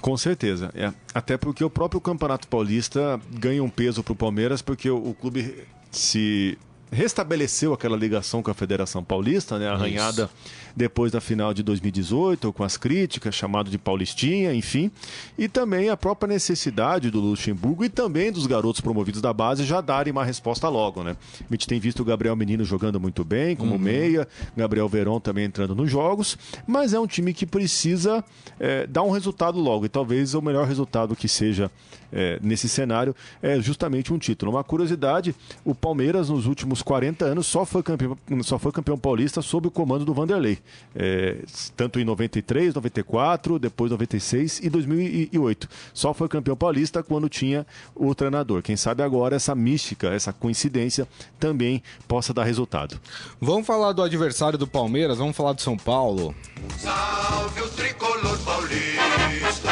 Com 0.00 0.16
certeza. 0.16 0.70
É. 0.74 0.92
Até 1.12 1.36
porque 1.36 1.64
o 1.64 1.70
próprio 1.70 2.00
Campeonato 2.00 2.46
Paulista 2.46 3.20
ganha 3.32 3.62
um 3.62 3.68
peso 3.68 4.02
para 4.02 4.12
o 4.12 4.16
Palmeiras, 4.16 4.62
porque 4.62 4.88
o, 4.88 4.96
o 4.96 5.14
clube 5.14 5.64
se 5.90 6.56
restabeleceu 6.90 7.72
aquela 7.72 7.96
ligação 7.96 8.42
com 8.42 8.50
a 8.50 8.54
Federação 8.54 9.02
Paulista, 9.04 9.58
né, 9.58 9.68
arranhada 9.68 10.24
Isso 10.24 10.68
depois 10.78 11.10
da 11.10 11.20
final 11.20 11.52
de 11.52 11.62
2018, 11.64 12.52
com 12.52 12.62
as 12.62 12.76
críticas, 12.76 13.34
chamado 13.34 13.68
de 13.68 13.76
Paulistinha, 13.76 14.54
enfim, 14.54 14.92
e 15.36 15.48
também 15.48 15.90
a 15.90 15.96
própria 15.96 16.32
necessidade 16.32 17.10
do 17.10 17.20
Luxemburgo 17.20 17.84
e 17.84 17.88
também 17.88 18.30
dos 18.30 18.46
garotos 18.46 18.80
promovidos 18.80 19.20
da 19.20 19.32
base 19.32 19.64
já 19.64 19.80
darem 19.80 20.12
uma 20.12 20.24
resposta 20.24 20.68
logo, 20.68 21.02
né? 21.02 21.16
A 21.40 21.52
gente 21.52 21.66
tem 21.66 21.80
visto 21.80 22.00
o 22.00 22.04
Gabriel 22.04 22.36
Menino 22.36 22.64
jogando 22.64 23.00
muito 23.00 23.24
bem, 23.24 23.56
como 23.56 23.72
uhum. 23.72 23.78
meia, 23.78 24.28
Gabriel 24.56 24.88
Veron 24.88 25.18
também 25.18 25.46
entrando 25.46 25.74
nos 25.74 25.90
jogos, 25.90 26.38
mas 26.64 26.94
é 26.94 27.00
um 27.00 27.08
time 27.08 27.34
que 27.34 27.44
precisa 27.44 28.24
é, 28.60 28.86
dar 28.86 29.02
um 29.02 29.10
resultado 29.10 29.58
logo, 29.58 29.84
e 29.84 29.88
talvez 29.88 30.32
o 30.34 30.40
melhor 30.40 30.64
resultado 30.64 31.16
que 31.16 31.28
seja 31.28 31.68
é, 32.12 32.38
nesse 32.42 32.68
cenário 32.68 33.14
é 33.42 33.60
justamente 33.60 34.12
um 34.12 34.18
título. 34.18 34.52
Uma 34.52 34.64
curiosidade: 34.64 35.34
o 35.64 35.74
Palmeiras, 35.74 36.30
nos 36.30 36.46
últimos 36.46 36.77
últimos 36.78 36.82
40 36.82 37.24
anos 37.24 37.46
só 37.46 37.64
foi 37.64 37.82
campeão, 37.82 38.16
só 38.42 38.58
foi 38.58 38.72
campeão 38.72 38.98
paulista 38.98 39.42
sob 39.42 39.68
o 39.68 39.70
comando 39.70 40.04
do 40.04 40.14
Vanderlei. 40.14 40.58
É, 40.94 41.38
tanto 41.76 41.98
em 41.98 42.04
93, 42.04 42.74
94, 42.74 43.58
depois 43.58 43.90
96 43.90 44.60
e 44.60 44.70
2008. 44.70 45.68
Só 45.92 46.14
foi 46.14 46.28
campeão 46.28 46.56
paulista 46.56 47.02
quando 47.02 47.28
tinha 47.28 47.66
o 47.94 48.14
treinador. 48.14 48.62
Quem 48.62 48.76
sabe 48.76 49.02
agora 49.02 49.36
essa 49.36 49.54
mística, 49.54 50.08
essa 50.08 50.32
coincidência 50.32 51.06
também 51.38 51.82
possa 52.06 52.32
dar 52.32 52.44
resultado. 52.44 53.00
Vamos 53.40 53.66
falar 53.66 53.92
do 53.92 54.02
adversário 54.02 54.58
do 54.58 54.66
Palmeiras, 54.66 55.18
vamos 55.18 55.36
falar 55.36 55.52
do 55.52 55.62
São 55.62 55.76
Paulo. 55.76 56.34
Salve 56.78 57.60
o 57.62 57.68
tricolor 57.70 58.38
paulista, 58.38 59.70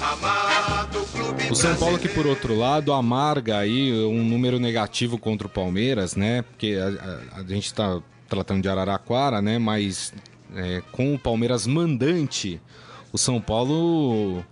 amado 0.00 0.53
O 1.50 1.54
São 1.54 1.76
Paulo 1.76 1.98
que, 1.98 2.08
por 2.08 2.26
outro 2.26 2.56
lado, 2.56 2.92
amarga 2.92 3.58
aí 3.58 3.92
um 4.04 4.24
número 4.24 4.58
negativo 4.58 5.18
contra 5.18 5.46
o 5.46 5.50
Palmeiras, 5.50 6.16
né? 6.16 6.42
Porque 6.42 6.76
a, 6.80 7.36
a- 7.36 7.40
a 7.40 7.42
gente 7.44 7.66
está 7.66 8.00
tratando 8.28 8.62
de 8.62 8.68
Araraquara, 8.68 9.40
né? 9.40 9.58
Mas 9.58 10.12
é, 10.54 10.82
com 10.92 11.14
o 11.14 11.18
Palmeiras 11.18 11.66
mandante, 11.66 12.60
o 13.12 13.18
São 13.18 13.40
Paulo 13.40 14.42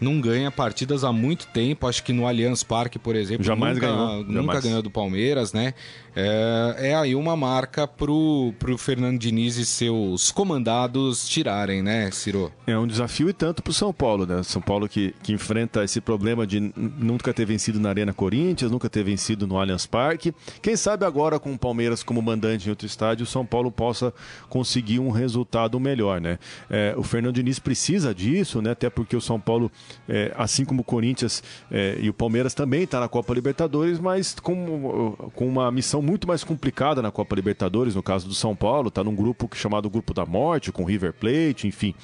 não 0.00 0.20
ganha 0.20 0.50
partidas 0.50 1.04
há 1.04 1.12
muito 1.12 1.46
tempo. 1.46 1.86
Acho 1.86 2.02
que 2.02 2.12
no 2.12 2.26
Allianz 2.26 2.62
Parque, 2.62 2.98
por 2.98 3.14
exemplo, 3.16 3.44
Jamais 3.44 3.74
nunca, 3.76 3.86
ganhou, 3.86 4.16
nunca 4.24 4.32
jamais. 4.42 4.64
ganhou 4.64 4.82
do 4.82 4.90
Palmeiras, 4.90 5.52
né? 5.52 5.72
É, 6.14 6.90
é 6.90 6.94
aí 6.94 7.14
uma 7.14 7.36
marca 7.36 7.86
pro, 7.86 8.52
pro 8.58 8.76
Fernando 8.76 9.18
Diniz 9.18 9.56
e 9.56 9.64
seus 9.64 10.30
comandados 10.30 11.28
tirarem, 11.28 11.82
né, 11.82 12.10
Ciro? 12.10 12.52
É 12.66 12.78
um 12.78 12.86
desafio 12.86 13.28
e 13.28 13.32
tanto 13.32 13.62
para 13.62 13.70
o 13.70 13.74
São 13.74 13.92
Paulo, 13.92 14.26
né? 14.26 14.42
São 14.42 14.60
Paulo 14.60 14.88
que, 14.88 15.14
que 15.22 15.32
enfrenta 15.32 15.82
esse 15.82 16.00
problema 16.00 16.46
de 16.46 16.60
nunca 16.76 17.32
ter 17.32 17.46
vencido 17.46 17.80
na 17.80 17.88
Arena 17.88 18.12
Corinthians, 18.12 18.70
nunca 18.70 18.90
ter 18.90 19.02
vencido 19.02 19.46
no 19.46 19.58
Allianz 19.58 19.86
Parque. 19.86 20.34
Quem 20.60 20.76
sabe 20.76 21.04
agora 21.04 21.38
com 21.38 21.52
o 21.52 21.58
Palmeiras 21.58 22.02
como 22.02 22.20
mandante 22.20 22.66
em 22.66 22.70
outro 22.70 22.86
estádio, 22.86 23.24
o 23.24 23.26
São 23.26 23.46
Paulo 23.46 23.70
possa 23.70 24.12
conseguir 24.48 24.98
um 24.98 25.10
resultado 25.10 25.80
melhor, 25.80 26.20
né? 26.20 26.38
É, 26.68 26.94
o 26.96 27.02
Fernando 27.02 27.36
Diniz 27.36 27.58
precisa 27.58 28.14
disso, 28.14 28.60
né? 28.60 28.72
Até 28.72 28.90
porque 28.90 29.16
o 29.16 29.20
São 29.20 29.40
Paulo, 29.40 29.70
é, 30.08 30.32
assim 30.36 30.64
como 30.64 30.82
o 30.82 30.84
Corinthians 30.84 31.42
é, 31.70 31.96
e 32.00 32.10
o 32.10 32.14
Palmeiras 32.14 32.52
também 32.52 32.82
está 32.82 33.00
na 33.00 33.08
Copa 33.08 33.32
Libertadores, 33.32 33.98
mas 33.98 34.34
com, 34.34 35.30
com 35.34 35.48
uma 35.48 35.70
missão 35.70 36.01
muito 36.02 36.26
mais 36.26 36.42
complicada 36.44 37.00
na 37.00 37.10
Copa 37.10 37.34
Libertadores, 37.36 37.94
no 37.94 38.02
caso 38.02 38.26
do 38.28 38.34
São 38.34 38.54
Paulo, 38.56 38.88
está 38.88 39.02
num 39.04 39.14
grupo 39.14 39.48
que- 39.48 39.56
chamado 39.56 39.88
Grupo 39.88 40.12
da 40.12 40.26
Morte, 40.26 40.72
com 40.72 40.84
River 40.84 41.12
Plate, 41.12 41.66
enfim. 41.66 41.94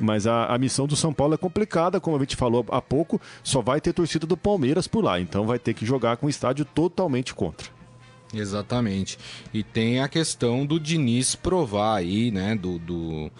Mas 0.00 0.26
a, 0.26 0.46
a 0.46 0.58
missão 0.58 0.86
do 0.86 0.94
São 0.94 1.12
Paulo 1.12 1.34
é 1.34 1.38
complicada, 1.38 1.98
como 2.00 2.16
a 2.16 2.20
gente 2.20 2.36
falou 2.36 2.64
há 2.70 2.82
pouco, 2.82 3.20
só 3.42 3.60
vai 3.62 3.80
ter 3.80 3.92
torcida 3.92 4.26
do 4.26 4.36
Palmeiras 4.36 4.86
por 4.86 5.02
lá, 5.02 5.18
então 5.18 5.46
vai 5.46 5.58
ter 5.58 5.74
que 5.74 5.86
jogar 5.86 6.16
com 6.18 6.26
o 6.26 6.30
estádio 6.30 6.64
totalmente 6.64 7.34
contra. 7.34 7.74
Exatamente. 8.34 9.18
E 9.54 9.62
tem 9.62 10.00
a 10.00 10.08
questão 10.08 10.66
do 10.66 10.78
Diniz 10.80 11.34
provar 11.34 11.96
aí, 11.96 12.30
né, 12.30 12.54
do, 12.56 12.78
do 12.78 13.30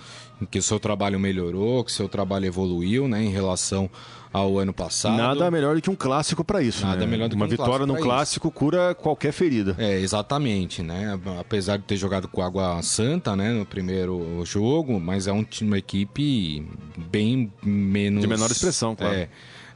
que 0.51 0.59
o 0.59 0.62
seu 0.62 0.79
trabalho 0.79 1.18
melhorou, 1.18 1.83
que 1.85 1.90
o 1.90 1.94
seu 1.94 2.09
trabalho 2.09 2.46
evoluiu, 2.46 3.09
né, 3.09 3.22
em 3.22 3.31
relação 3.31 3.90
ao 4.33 4.59
ano 4.59 4.72
passado. 4.72 5.16
Nada 5.16 5.51
melhor 5.51 5.77
do 5.77 5.81
que 5.81 5.88
um 5.88 5.94
clássico 5.94 6.44
para 6.44 6.62
isso. 6.62 6.85
Nada 6.85 7.01
né? 7.01 7.07
melhor 7.07 7.29
do 7.29 7.31
que 7.31 7.37
Uma 7.37 7.46
um 7.46 7.49
vitória 7.49 7.87
clássico 7.87 7.94
pra 7.94 8.03
clássico 8.03 8.51
cura 8.51 8.94
qualquer 8.94 9.33
ferida. 9.33 9.75
É, 9.79 9.99
exatamente, 9.99 10.83
né? 10.83 11.18
Apesar 11.40 11.79
de 11.79 11.85
ter 11.85 11.96
jogado 11.96 12.29
com 12.29 12.42
Água 12.42 12.83
Santa, 12.83 13.35
né, 13.35 13.53
no 13.53 13.64
primeiro 13.64 14.42
jogo, 14.44 15.01
mas 15.01 15.27
é 15.27 15.33
um 15.33 15.42
time, 15.42 15.70
uma 15.70 15.79
equipe 15.79 16.66
bem 17.11 17.51
menos 17.62 18.20
De 18.20 18.27
menor 18.27 18.51
expressão, 18.51 18.94
claro. 18.94 19.14
É, 19.14 19.29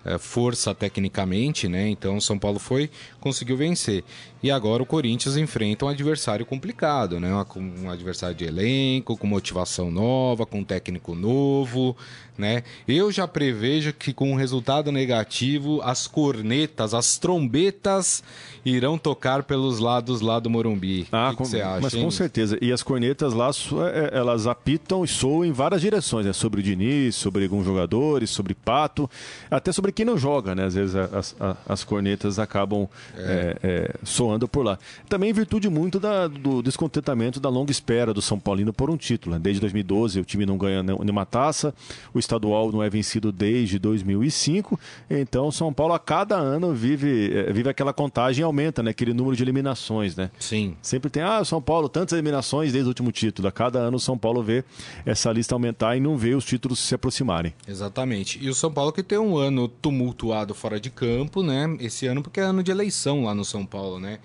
é, 0.05 0.19
força 0.19 0.75
tecnicamente, 0.75 1.69
né? 1.69 1.89
Então 1.89 2.21
São 2.21 2.39
Paulo 2.39 2.59
foi, 2.59 2.91
conseguiu 3.19 3.57
vencer. 3.57 4.05
E 4.43 4.51
agora 4.51 4.83
o 4.83 4.87
Corinthians 4.87 5.37
enfrenta 5.37 5.85
um 5.85 5.89
adversário 5.89 6.47
complicado, 6.47 7.21
né? 7.21 7.29
Um, 7.57 7.85
um 7.87 7.91
adversário 7.91 8.35
de 8.35 8.45
elenco, 8.45 9.17
com 9.17 9.27
motivação 9.27 9.91
nova, 9.91 10.47
com 10.47 10.61
um 10.61 10.65
técnico 10.65 11.15
novo, 11.15 11.95
né? 12.39 12.63
Eu 12.89 13.13
já 13.13 13.29
prevejo 13.29 13.93
que 13.93 14.15
com 14.15 14.33
um 14.33 14.35
resultado 14.35 14.91
negativo, 14.91 15.83
as 15.83 16.07
cornetas, 16.07 16.95
as 16.95 17.19
trombetas 17.19 18.23
irão 18.65 18.97
tocar 18.97 19.43
pelos 19.43 19.79
lados 19.79 20.21
lá 20.23 20.39
do 20.39 20.49
Morumbi. 20.49 21.07
Ah, 21.13 21.31
o 21.33 21.37
que, 21.37 21.43
você 21.47 21.61
acha? 21.61 21.81
mas 21.83 21.95
hein? 21.95 22.03
com 22.05 22.11
certeza. 22.11 22.59
E 22.63 22.73
as 22.73 22.83
cornetas 22.83 23.35
lá, 23.35 23.53
so- 23.53 23.83
é, 23.87 24.11
elas 24.13 24.47
apitam 24.47 25.05
e 25.05 25.09
soam 25.09 25.45
em 25.45 25.53
várias 25.53 25.81
direções, 25.83 26.25
né? 26.25 26.33
Sobre 26.33 26.61
o 26.61 26.63
Diniz, 26.63 27.15
sobre 27.15 27.45
alguns 27.45 27.65
jogadores, 27.67 28.31
sobre 28.31 28.55
Pato, 28.55 29.09
até 29.51 29.71
sobre 29.73 29.93
quem 29.93 30.05
não 30.07 30.17
joga, 30.17 30.55
né? 30.55 30.65
Às 30.65 30.75
vezes 30.75 30.95
as, 30.97 31.37
a- 31.39 31.57
as 31.69 31.85
cornetas 31.85 32.39
acabam 32.39 32.89
é, 33.17 33.57
é, 33.63 33.95
soando 34.03 34.30
por 34.49 34.65
lá. 34.65 34.79
Também 35.09 35.31
em 35.31 35.33
virtude 35.33 35.69
muito 35.69 35.99
da- 36.01 36.27
do 36.29 36.63
descontentamento 36.63 37.39
da 37.41 37.49
longa 37.49 37.71
espera 37.71 38.13
do 38.15 38.23
São 38.23 38.39
Paulino 38.39 38.73
por 38.73 38.91
um 38.91 38.97
título. 38.97 39.35
né? 39.35 39.41
Desde 39.43 39.61
2012 39.61 40.21
o 40.21 40.25
time 40.25 40.45
não 40.47 40.57
ganha 40.59 40.83
ne- 40.83 40.97
nenhuma 40.99 41.25
taça, 41.27 41.75
o 42.15 42.19
estadual 42.19 42.71
não 42.73 42.83
é 42.83 42.89
vencido 42.91 43.31
desde 43.33 43.79
2005, 43.79 44.79
então 45.09 45.51
São 45.51 45.73
Paulo 45.73 45.95
a 45.95 45.99
cada 45.99 46.37
ano 46.37 46.73
vive, 46.75 47.31
é, 47.33 47.53
vive 47.53 47.69
aquela 47.69 47.93
contagem 47.93 48.43
e 48.43 48.45
aumenta, 48.45 48.83
né? 48.83 48.91
Aquele 48.91 49.13
número 49.15 49.37
de 49.37 49.43
eliminações, 49.43 50.15
né? 50.17 50.31
Sim. 50.39 50.77
Sempre 50.83 51.11
tem, 51.11 51.23
ah, 51.23 51.41
o 51.41 51.45
São 51.45 51.61
Paulo, 51.61 51.89
tantas 51.89 52.13
eliminações 52.13 52.73
desde 52.73 52.87
o 52.87 52.91
último 52.91 53.11
título. 53.13 53.49
A 53.49 53.53
cada 53.53 53.79
ano 53.79 53.97
o 53.97 54.01
São 54.01 54.17
Paulo 54.17 54.43
vê 54.43 54.65
essa 55.05 55.31
lista 55.33 55.55
aumentar 55.55 55.97
e 55.97 56.01
não 56.01 56.17
vê 56.17 56.35
os 56.35 56.45
títulos 56.45 56.79
se 56.79 56.95
aproximarem. 56.95 57.53
Exatamente. 57.67 58.39
E 58.43 58.49
o 58.49 58.55
São 58.55 58.73
Paulo 58.73 58.93
que 58.93 59.03
tem 59.03 59.19
um 59.19 59.37
ano 59.37 59.69
tumultuado 59.69 60.55
fora 60.55 60.81
de 60.81 60.91
campo, 60.91 61.43
né? 61.43 61.77
Esse 61.81 62.07
ano 62.07 62.23
porque 62.23 62.41
é 62.41 62.45
ano 62.45 62.63
de 62.63 62.71
eleição 62.71 63.25
lá 63.25 63.35
no 63.35 63.45
São 63.45 63.67
Paulo, 63.67 63.99
né? 63.99 64.19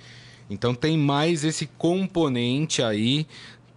Então 0.49 0.75
tem 0.75 0.97
mais 0.97 1.43
esse 1.43 1.65
componente 1.65 2.81
aí 2.83 3.25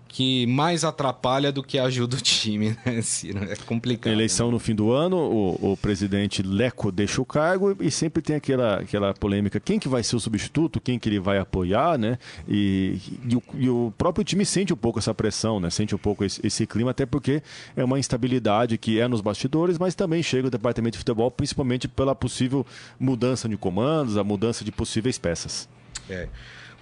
que 0.08 0.46
mais 0.46 0.84
atrapalha 0.84 1.52
do 1.52 1.62
que 1.62 1.78
ajuda 1.78 2.16
o 2.16 2.20
time, 2.20 2.76
né, 2.84 3.00
Ciro? 3.02 3.44
É 3.44 3.54
complicado. 3.54 4.12
Eleição 4.12 4.50
no 4.50 4.58
fim 4.58 4.74
do 4.74 4.90
ano, 4.90 5.16
o, 5.16 5.72
o 5.72 5.76
presidente 5.76 6.42
Leco 6.42 6.90
deixa 6.90 7.20
o 7.20 7.24
cargo 7.24 7.76
e 7.78 7.90
sempre 7.90 8.22
tem 8.22 8.34
aquela, 8.34 8.80
aquela 8.80 9.14
polêmica, 9.14 9.60
quem 9.60 9.78
que 9.78 9.88
vai 9.88 10.02
ser 10.02 10.16
o 10.16 10.20
substituto, 10.20 10.80
quem 10.80 10.98
que 10.98 11.08
ele 11.08 11.20
vai 11.20 11.38
apoiar, 11.38 11.98
né? 11.98 12.18
E, 12.48 12.98
e 13.28 13.36
o, 13.36 13.42
e 13.54 13.68
o 13.68 13.92
próprio 13.96 14.24
time 14.24 14.44
sente 14.44 14.72
um 14.72 14.76
pouco 14.76 14.98
essa 14.98 15.14
pressão, 15.14 15.60
né? 15.60 15.70
Sente 15.70 15.94
um 15.94 15.98
pouco 15.98 16.24
esse, 16.24 16.44
esse 16.44 16.66
clima, 16.66 16.90
até 16.90 17.04
porque 17.04 17.42
é 17.76 17.84
uma 17.84 17.98
instabilidade 17.98 18.78
que 18.78 18.98
é 18.98 19.06
nos 19.06 19.20
bastidores, 19.20 19.78
mas 19.78 19.94
também 19.94 20.22
chega 20.22 20.48
o 20.48 20.50
departamento 20.50 20.92
de 20.92 20.98
futebol, 20.98 21.30
principalmente 21.30 21.86
pela 21.86 22.14
possível 22.14 22.66
mudança 22.98 23.48
de 23.48 23.56
comandos, 23.56 24.16
a 24.16 24.24
mudança 24.24 24.64
de 24.64 24.72
possíveis 24.72 25.18
peças. 25.18 25.68
É. 26.08 26.28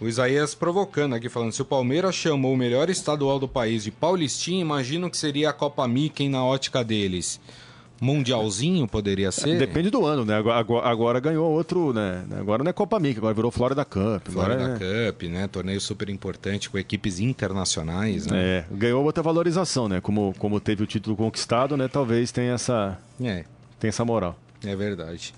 O 0.01 0.07
Isaías 0.07 0.55
provocando 0.55 1.15
aqui, 1.15 1.29
falando: 1.29 1.53
se 1.53 1.63
o 1.63 1.65
Palmeiras 1.65 2.15
chamou 2.15 2.53
o 2.53 2.57
melhor 2.57 2.91
estadual 2.91 3.39
do 3.39 3.49
país 3.49 3.83
de 3.85 3.91
Paulistinha, 3.91 4.61
imagino 4.61 5.09
que 5.11 5.17
seria 5.17 5.51
a 5.51 5.53
Copa 5.53 5.87
Mickey 5.89 6.29
na 6.29 6.45
ótica 6.45 6.85
deles. 6.85 7.41
Mundialzinho 8.01 8.87
poderia 8.87 9.33
ser? 9.33 9.59
Depende 9.59 9.89
do 9.89 10.05
ano, 10.05 10.23
né? 10.25 10.35
Agora, 10.37 10.87
agora- 10.87 11.19
ganhou 11.19 11.51
outro, 11.51 11.95
né? 11.95 12.25
Agora 12.39 12.63
não 12.63 12.69
é 12.69 12.73
Copa 12.73 13.01
Mickey, 13.01 13.19
agora 13.19 13.33
virou 13.33 13.51
Florida 13.51 13.85
Cup. 13.87 14.29
Florida 14.29 14.79
é, 14.79 15.11
Cup, 15.11 15.23
né? 15.23 15.49
Torneio 15.49 15.81
super 15.81 16.11
importante 16.11 16.69
com 16.69 16.77
equipes 16.79 17.21
internacionais, 17.21 18.27
né? 18.27 18.39
é, 18.39 18.65
ganhou 18.71 19.03
outra 19.03 19.23
valorização, 19.23 19.89
né? 19.89 20.01
Como, 20.01 20.35
como 20.39 20.61
teve 20.61 20.83
o 20.83 20.87
título 20.87 21.17
conquistado, 21.17 21.75
né? 21.75 21.89
Talvez 21.89 22.31
tenha 22.31 22.53
essa, 22.53 22.99
É, 23.19 23.45
tenha 23.81 23.89
essa 23.89 24.05
moral. 24.05 24.39
é 24.63 24.77
verdade. 24.77 25.33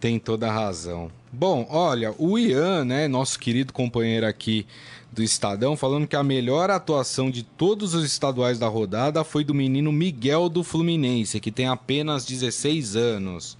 Tem 0.00 0.18
toda 0.18 0.48
a 0.48 0.52
razão. 0.52 1.10
Bom, 1.30 1.66
olha, 1.70 2.14
o 2.18 2.38
Ian, 2.38 2.84
né, 2.84 3.06
nosso 3.06 3.38
querido 3.38 3.72
companheiro 3.72 4.26
aqui 4.26 4.66
do 5.12 5.22
Estadão, 5.22 5.76
falando 5.76 6.06
que 6.06 6.16
a 6.16 6.22
melhor 6.22 6.70
atuação 6.70 7.30
de 7.30 7.42
todos 7.42 7.94
os 7.94 8.04
estaduais 8.04 8.58
da 8.58 8.66
rodada 8.66 9.22
foi 9.22 9.44
do 9.44 9.54
menino 9.54 9.92
Miguel 9.92 10.48
do 10.48 10.64
Fluminense, 10.64 11.38
que 11.38 11.52
tem 11.52 11.66
apenas 11.68 12.24
16 12.24 12.96
anos. 12.96 13.58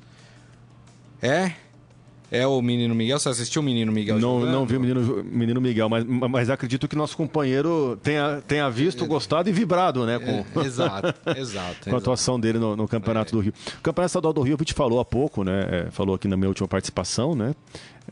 É? 1.21 1.53
É 2.31 2.47
o 2.47 2.63
menino 2.63 2.95
Miguel? 2.95 3.19
Você 3.19 3.29
assistiu 3.29 3.61
o 3.61 3.65
menino 3.65 3.91
Miguel 3.91 4.19
Não, 4.19 4.41
jogando? 4.41 4.53
não 4.53 4.65
vi 4.67 4.77
o 4.77 4.81
menino, 4.81 5.25
menino 5.25 5.61
Miguel, 5.61 5.89
mas, 5.89 6.05
mas 6.05 6.49
acredito 6.51 6.87
que 6.87 6.95
nosso 6.95 7.17
companheiro 7.17 7.99
tenha, 8.03 8.41
tenha 8.47 8.71
visto, 8.71 9.05
gostado 9.07 9.49
e 9.49 9.53
vibrado, 9.53 10.07
né? 10.07 10.19
Com, 10.19 10.61
É, 10.61 10.65
exato, 10.65 11.15
exato. 11.37 11.91
com 11.91 11.95
a 11.97 11.99
atuação 11.99 12.39
dele 12.39 12.59
no, 12.59 12.77
no 12.77 12.87
Campeonato 12.87 13.33
do 13.33 13.41
Rio. 13.41 13.53
O 13.79 13.83
Campeonato 13.83 14.11
Estadual 14.11 14.33
do 14.33 14.43
Rio, 14.43 14.55
a 14.55 14.59
gente 14.59 14.75
falou 14.75 15.01
há 15.01 15.05
pouco, 15.05 15.43
né? 15.43 15.67
é, 15.71 15.91
falou 15.91 16.15
aqui 16.15 16.29
na 16.29 16.37
minha 16.37 16.49
última 16.49 16.69
participação, 16.69 17.35
né? 17.35 17.55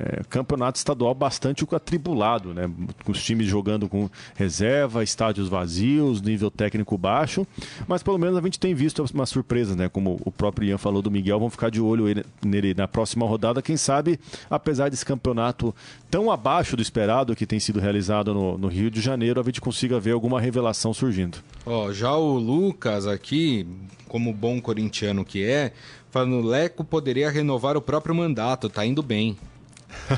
É, 0.01 0.23
campeonato 0.29 0.79
estadual 0.79 1.13
bastante 1.13 1.67
atribulado, 1.73 2.55
né? 2.55 2.71
Com 3.05 3.11
os 3.11 3.21
times 3.21 3.49
jogando 3.49 3.89
com 3.89 4.09
reserva, 4.37 5.03
estádios 5.03 5.49
vazios, 5.49 6.23
nível 6.23 6.53
técnico 6.53 6.97
baixo. 6.97 7.45
Mas 7.89 8.01
pelo 8.01 8.17
menos 8.17 8.37
a 8.37 8.41
gente 8.41 8.61
tem 8.61 8.75
visto 8.75 9.05
umas 9.13 9.29
surpresas, 9.29 9.75
né? 9.75 9.89
Como 9.89 10.21
o 10.25 10.31
próprio 10.31 10.69
Ian 10.69 10.79
falou 10.79 11.03
do 11.03 11.11
Miguel, 11.11 11.41
vamos 11.41 11.53
ficar 11.55 11.69
de 11.69 11.81
olho 11.81 12.09
ele- 12.09 12.25
nele 12.45 12.75
na 12.75 12.87
próxima 12.87 13.27
rodada. 13.27 13.61
Quem 13.61 13.77
sabe, 13.77 14.21
apesar 14.49 14.89
desse 14.89 15.05
campeonato 15.05 15.75
tão 16.09 16.31
abaixo 16.31 16.77
do 16.77 16.83
esperado 16.83 17.35
que 17.35 17.45
tem 17.45 17.59
sido 17.59 17.81
realizado 17.81 18.33
no, 18.33 18.57
no 18.57 18.69
Rio 18.69 18.93
de 18.93 19.01
Janeiro, 19.01 19.41
a 19.41 19.45
gente 19.45 19.61
consiga 19.61 19.99
ver 19.99 20.13
alguma 20.13 20.41
revelação 20.41 20.95
surgindo. 20.95 21.39
Ó, 21.67 21.91
já 21.93 22.15
o 22.15 22.39
Lucas 22.39 23.05
aqui, 23.05 23.67
como 24.07 24.33
bom 24.33 24.61
corintiano 24.61 25.25
que 25.25 25.45
é, 25.45 25.73
falando 26.09 26.41
Leco 26.47 26.85
poderia 26.85 27.31
renovar 27.31 27.77
o 27.77 27.83
próprio 27.83 28.15
mandato, 28.15 28.69
tá 28.69 28.87
indo 28.87 29.03
bem. 29.03 29.37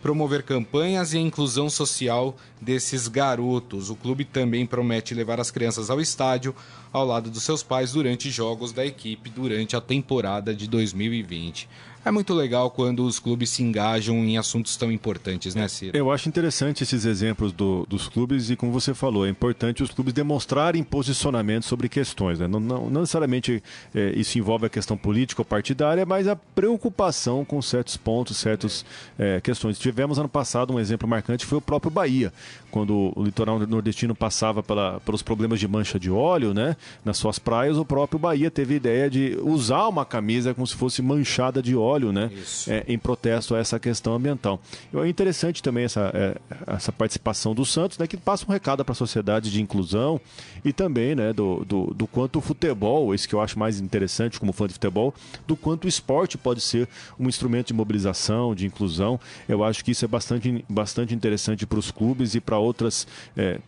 promover 0.01 0.43
campanhas 0.43 1.13
e 1.13 1.19
a 1.19 1.21
inclusão 1.21 1.71
social 1.71 2.37
desses 2.61 3.07
garotos. 3.09 3.89
O 3.89 3.97
clube 3.97 4.25
também 4.25 4.67
promete 4.67 5.15
levar 5.15 5.41
as 5.41 5.51
crianças 5.51 5.91
ao 5.91 6.01
estádio 6.01 6.55
ao 6.93 7.07
lado 7.07 7.31
dos 7.31 7.45
seus 7.45 7.63
pais 7.63 7.93
durante 7.93 8.31
jogos 8.31 8.73
da 8.73 8.85
equipe 8.85 9.31
durante 9.31 9.77
a 9.77 9.81
temporada 9.81 10.55
de 10.55 10.69
2020. 10.69 11.69
É 12.05 12.11
muito 12.11 12.35
legal 12.35 12.69
quando 12.71 13.05
os 13.07 13.21
clubes 13.21 13.51
se 13.51 13.63
engajam 13.63 14.17
em 14.25 14.37
assuntos 14.37 14.77
tão 14.77 14.91
importantes, 14.91 15.55
né, 15.55 15.69
Ciro? 15.69 15.97
Eu 15.97 16.11
acho 16.11 16.29
interessante 16.29 16.83
esses 16.83 17.05
exemplos 17.05 17.53
do- 17.53 17.87
dos 17.89 18.09
clubes 18.09 18.51
e, 18.51 18.57
como 18.57 18.73
você 18.73 18.93
falou, 18.93 19.25
é 19.25 19.29
importante 19.31 19.85
os 19.85 19.91
clubes 19.91 20.13
demonstrarem 20.13 20.83
posicionamento 20.83 21.65
sobre 21.65 21.89
questões. 21.89 22.41
né? 22.41 22.49
Não, 22.49 22.59
não- 22.59 22.91
não 22.91 23.01
necessariamente 23.03 23.63
eh, 23.95 24.13
isso 24.17 24.37
envolve 24.37 24.67
a 24.67 24.69
questão 24.69 24.97
política 24.97 25.43
ou 25.43 25.45
partidária, 25.45 26.05
mas 26.05 26.27
a 26.27 26.35
preocupação 26.35 27.45
com 27.45 27.63
certos 27.63 27.97
pontos, 27.97 28.37
certas 28.37 28.85
eh, 29.19 29.41
questões. 29.41 29.79
Tivemos 29.79 30.19
ano 30.19 30.29
passado 30.29 30.73
um 30.75 30.81
exemplo 30.81 31.07
marcante, 31.09 31.47
foi 31.47 31.59
o 31.59 31.61
próprio 31.61 31.91
Bahia, 31.91 32.33
quando 32.73 33.13
o 33.15 33.23
litoral 33.23 33.59
nordestino 33.61 34.15
passava 34.15 34.63
pela- 34.63 34.99
pelos 35.01 35.23
problemas 35.23 35.61
de 35.61 35.69
mancha 35.69 36.01
de 36.01 36.11
óleo 36.11 36.53
né, 36.53 36.77
nas 37.05 37.19
suas 37.19 37.39
praias, 37.39 37.77
o 37.77 37.85
próprio 37.85 38.19
Bahia 38.19 38.51
teve 38.51 38.75
a 38.75 38.77
ideia 38.79 39.11
de 39.11 39.39
usar 39.43 39.87
uma 39.87 40.05
camisa 40.05 40.53
como 40.55 40.67
se 40.67 40.75
fosse 40.75 41.01
manchada 41.03 41.63
de 41.63 41.77
óleo, 41.77 42.11
né? 42.13 42.31
É, 42.69 42.85
em 42.89 42.99
protesto 42.99 43.55
a 43.55 43.59
essa 43.59 43.79
questão 43.79 44.15
ambiental. 44.15 44.61
E 44.93 44.97
É 44.97 45.07
interessante 45.09 45.63
também 45.63 45.85
essa, 45.85 46.11
é, 46.15 46.37
essa 46.67 46.91
participação 46.91 47.55
do 47.55 47.65
Santos, 47.65 47.99
né, 47.99 48.07
que 48.07 48.17
passa 48.17 48.45
um 48.49 48.53
recado 48.53 48.83
para 48.85 48.93
a 48.93 48.97
sociedade 48.97 49.51
de 49.51 49.61
inclusão 49.61 50.19
e 50.65 50.73
também 50.73 51.15
né, 51.15 51.33
do, 51.33 51.65
do, 51.65 51.93
do 51.95 52.07
quanto 52.07 52.39
o 52.39 52.41
futebol, 52.41 53.15
esse 53.15 53.29
que 53.29 53.35
eu 53.35 53.41
acho 53.43 53.59
mais 53.59 53.79
interessante 53.79 54.41
como 54.41 54.53
fã 54.53 54.67
de 54.67 54.73
futebol, 54.73 55.13
do 55.47 55.55
quanto 55.55 55.85
o 55.85 55.89
esporte 55.89 56.39
pode 56.39 56.61
ser 56.63 56.89
um 57.21 57.29
instrumento 57.29 57.69
de 57.69 57.75
mobilização, 57.75 58.55
de 58.55 58.67
inclusão. 58.67 59.21
Eu 59.49 59.63
acho 59.63 59.85
que 59.85 59.91
isso 59.91 60.05
é 60.05 60.09
bastante, 60.09 60.65
bastante 60.69 61.15
interessante 61.15 61.67
para 61.67 61.79
os 61.79 61.91
clubes 61.91 62.35
e 62.35 62.41
para 62.41 62.59
outras 62.63 63.07
é, 63.37 63.59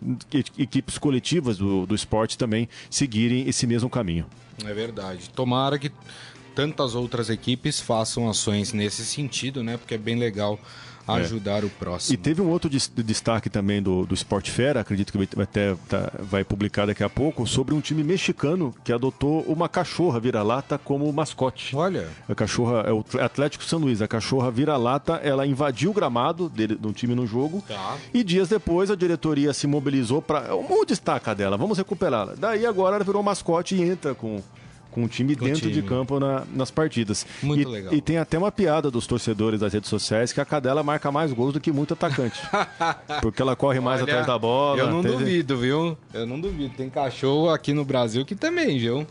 equipes 0.59 0.98
coletivas 0.98 1.59
do, 1.59 1.87
do 1.87 1.94
esporte 1.94 2.38
também 2.38 2.68
seguirem 2.88 3.48
esse 3.48 3.66
mesmo 3.66 3.90
caminho. 3.90 4.26
É 4.64 4.72
verdade. 4.72 5.30
Tomara 5.30 5.78
que 5.78 5.90
tantas 6.54 6.94
outras 6.94 7.28
equipes 7.28 7.80
façam 7.80 8.28
ações 8.28 8.72
nesse 8.72 9.04
sentido, 9.04 9.62
né? 9.62 9.76
Porque 9.76 9.94
é 9.94 9.98
bem 9.98 10.16
legal 10.16 10.59
ajudar 11.06 11.62
o 11.64 11.66
E 11.66 11.70
próximo. 11.70 12.18
teve 12.18 12.40
um 12.40 12.48
outro 12.48 12.68
des- 12.70 12.90
destaque 12.94 13.50
também 13.50 13.82
do, 13.82 14.06
do 14.06 14.14
Sport 14.14 14.50
Fera, 14.50 14.80
acredito 14.80 15.12
que 15.12 15.40
até 15.40 15.74
tá- 15.88 16.10
vai 16.18 16.44
publicar 16.44 16.86
daqui 16.86 17.02
a 17.04 17.08
pouco, 17.10 17.46
sobre 17.46 17.74
um 17.74 17.80
time 17.80 18.02
mexicano 18.02 18.74
que 18.84 18.92
adotou 18.92 19.40
uma 19.42 19.68
cachorra 19.68 20.18
vira-lata 20.20 20.78
como 20.78 21.12
mascote. 21.12 21.74
Olha, 21.76 22.08
A 22.28 22.34
cachorra 22.34 22.80
é 22.86 22.92
o 22.92 23.04
Atlético 23.20 23.64
São 23.64 23.78
Luís. 23.78 24.00
A 24.02 24.08
cachorra 24.08 24.50
vira-lata, 24.50 25.14
ela 25.22 25.46
invadiu 25.46 25.90
o 25.90 25.94
gramado 25.94 26.48
dele, 26.48 26.74
do 26.74 26.92
time 26.92 27.14
no 27.14 27.26
jogo. 27.26 27.62
Tá. 27.66 27.96
E 28.12 28.22
dias 28.24 28.48
depois 28.48 28.90
a 28.90 28.96
diretoria 28.96 29.52
se 29.52 29.66
mobilizou 29.66 30.22
para. 30.22 30.54
O 30.54 30.84
destaca 30.84 31.34
dela, 31.34 31.56
vamos 31.56 31.78
recuperá-la. 31.78 32.34
Daí 32.36 32.64
agora 32.66 32.96
ela 32.96 33.04
virou 33.04 33.22
mascote 33.22 33.74
e 33.74 33.82
entra 33.82 34.14
com, 34.14 34.42
com 34.94 35.02
o 35.04 35.09
time 35.09 35.35
Com 35.35 35.44
o 35.44 35.48
dentro 35.48 35.66
de 35.68 35.74
time. 35.74 35.88
campo 35.88 36.20
na- 36.20 36.44
nas 36.54 36.70
partidas. 36.70 37.26
Muito 37.42 37.68
e, 37.68 37.72
legal. 37.72 37.92
E 37.92 38.00
tem 38.00 38.16
até 38.16 38.38
uma 38.38 38.52
piada 38.52 38.90
dos 38.90 39.07
torcedores 39.07 39.59
das 39.61 39.72
redes 39.72 39.90
sociais 39.90 40.33
que 40.33 40.40
a 40.40 40.44
cadela 40.44 40.83
marca 40.85 41.11
mais 41.11 41.33
gols 41.33 41.52
do 41.52 41.61
que 41.61 41.72
muito 41.72 41.94
atacante. 41.94 42.40
porque 43.20 43.42
ela 43.42 43.57
corre 43.57 43.80
mais 43.80 44.00
olha, 44.00 44.12
atrás 44.12 44.26
da 44.26 44.38
bola. 44.38 44.78
Eu 44.78 44.90
não 44.90 45.02
teve- 45.02 45.16
duvido, 45.16 45.59
viu? 45.59 45.98
Eu 46.12 46.26
não 46.26 46.40
duvido. 46.40 46.72
Tem 46.76 46.88
cachorro 46.88 47.50
aqui 47.50 47.72
no 47.72 47.85
Brasil 47.85 48.24
que 48.24 48.37
também, 48.37 48.78
viu? 48.78 49.04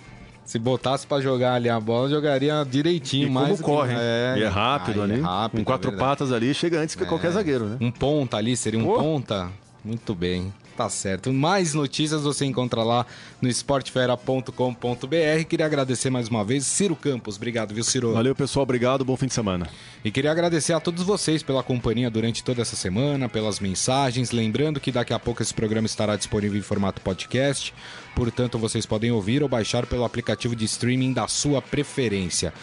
Se 0.46 0.58
botasse 0.60 1.06
pra 1.08 1.20
jogar 1.22 1.54
ali 1.56 1.70
a 1.70 1.80
bola, 1.80 2.10
jogaria 2.10 2.66
direitinho, 2.70 3.28
E 3.28 3.32
mais 3.32 3.46
como 3.46 3.58
do 3.58 3.64
que- 3.64 3.70
corre, 3.70 3.94
hein? 3.94 4.40
e 4.40 4.44
é 4.44 4.48
rápido 4.48 5.02
ali. 5.02 5.14
é 5.20 5.22
rápido, 5.22 5.60
com 5.60 5.66
quatro 5.66 5.92
é 5.94 5.96
patas 5.98 6.32
ali, 6.34 6.54
chega 6.54 6.80
antes 6.82 6.96
que 6.96 7.06
qualquer 7.06 7.32
zagueiro, 7.32 7.66
né? 7.66 7.78
Um 7.80 7.90
ponta 7.92 8.36
ali, 8.38 8.56
seria 8.58 8.80
um 8.80 8.84
Pô. 8.84 8.96
ponta? 9.00 9.50
Muito 9.84 10.14
bem. 10.16 10.54
Tá 10.76 10.90
certo. 10.90 11.32
Mais 11.32 11.76
notícias 11.76 12.24
você 12.24 12.46
encontra 12.46 12.82
lá 12.82 13.06
no 13.40 13.48
esportefera.com.br. 13.48 15.46
Queria 15.48 15.66
agradecer 15.68 16.10
mais 16.10 16.30
uma 16.30 16.44
vez, 16.44 16.66
Ciro 16.66 16.96
Campos. 16.96 17.36
Obrigado, 17.36 17.76
viu, 17.76 17.84
Ciro? 17.84 18.14
Valeu, 18.14 18.34
pessoal. 18.34 18.64
Obrigado. 18.64 19.06
Bom 19.06 19.16
fim 19.16 19.28
de 19.28 19.36
semana. 19.36 19.70
E 20.04 20.10
queria 20.10 20.32
agradecer 20.32 20.74
a 20.74 20.80
todos 20.80 21.04
vocês 21.04 21.44
pela 21.44 21.62
companhia 21.62 22.10
durante 22.10 22.44
toda 22.44 22.64
essa 22.64 22.76
semana, 22.76 23.30
pelas 23.30 23.60
mensagens. 23.60 24.32
Lembrando 24.32 24.80
que 24.80 24.92
daqui 24.92 25.14
a 25.14 25.20
pouco 25.20 25.44
esse 25.44 25.54
programa 25.54 25.86
estará 25.86 26.16
disponível 26.16 26.58
em 26.58 26.64
formato 26.64 27.02
podcast. 27.02 27.72
Portanto, 28.16 28.58
vocês 28.58 28.86
podem 28.86 29.12
ouvir 29.12 29.44
ou 29.44 29.50
baixar 29.50 29.86
pelo 29.86 30.04
aplicativo 30.04 30.56
de 30.56 30.66
streaming 30.66 31.14
da 31.14 31.28
sua 31.28 31.62
preferência. 31.62 32.54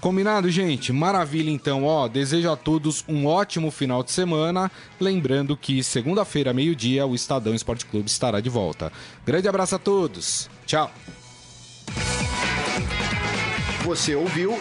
Combinado, 0.00 0.48
gente? 0.50 0.92
Maravilha, 0.92 1.50
então. 1.50 1.84
Ó, 1.84 2.06
desejo 2.06 2.50
a 2.50 2.56
todos 2.56 3.04
um 3.08 3.26
ótimo 3.26 3.70
final 3.70 4.02
de 4.02 4.12
semana. 4.12 4.70
Lembrando 5.00 5.56
que 5.56 5.82
segunda-feira, 5.82 6.54
meio-dia, 6.54 7.06
o 7.06 7.14
Estadão 7.14 7.54
Esporte 7.54 7.84
Clube 7.84 8.08
estará 8.08 8.40
de 8.40 8.48
volta. 8.48 8.92
Grande 9.26 9.48
abraço 9.48 9.74
a 9.74 9.78
todos. 9.78 10.48
Tchau. 10.66 10.90
Você 13.82 14.14
ouviu 14.14 14.56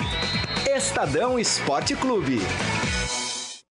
Estadão 0.75 1.37
Esporte 1.37 1.95
Clube. 1.95 2.39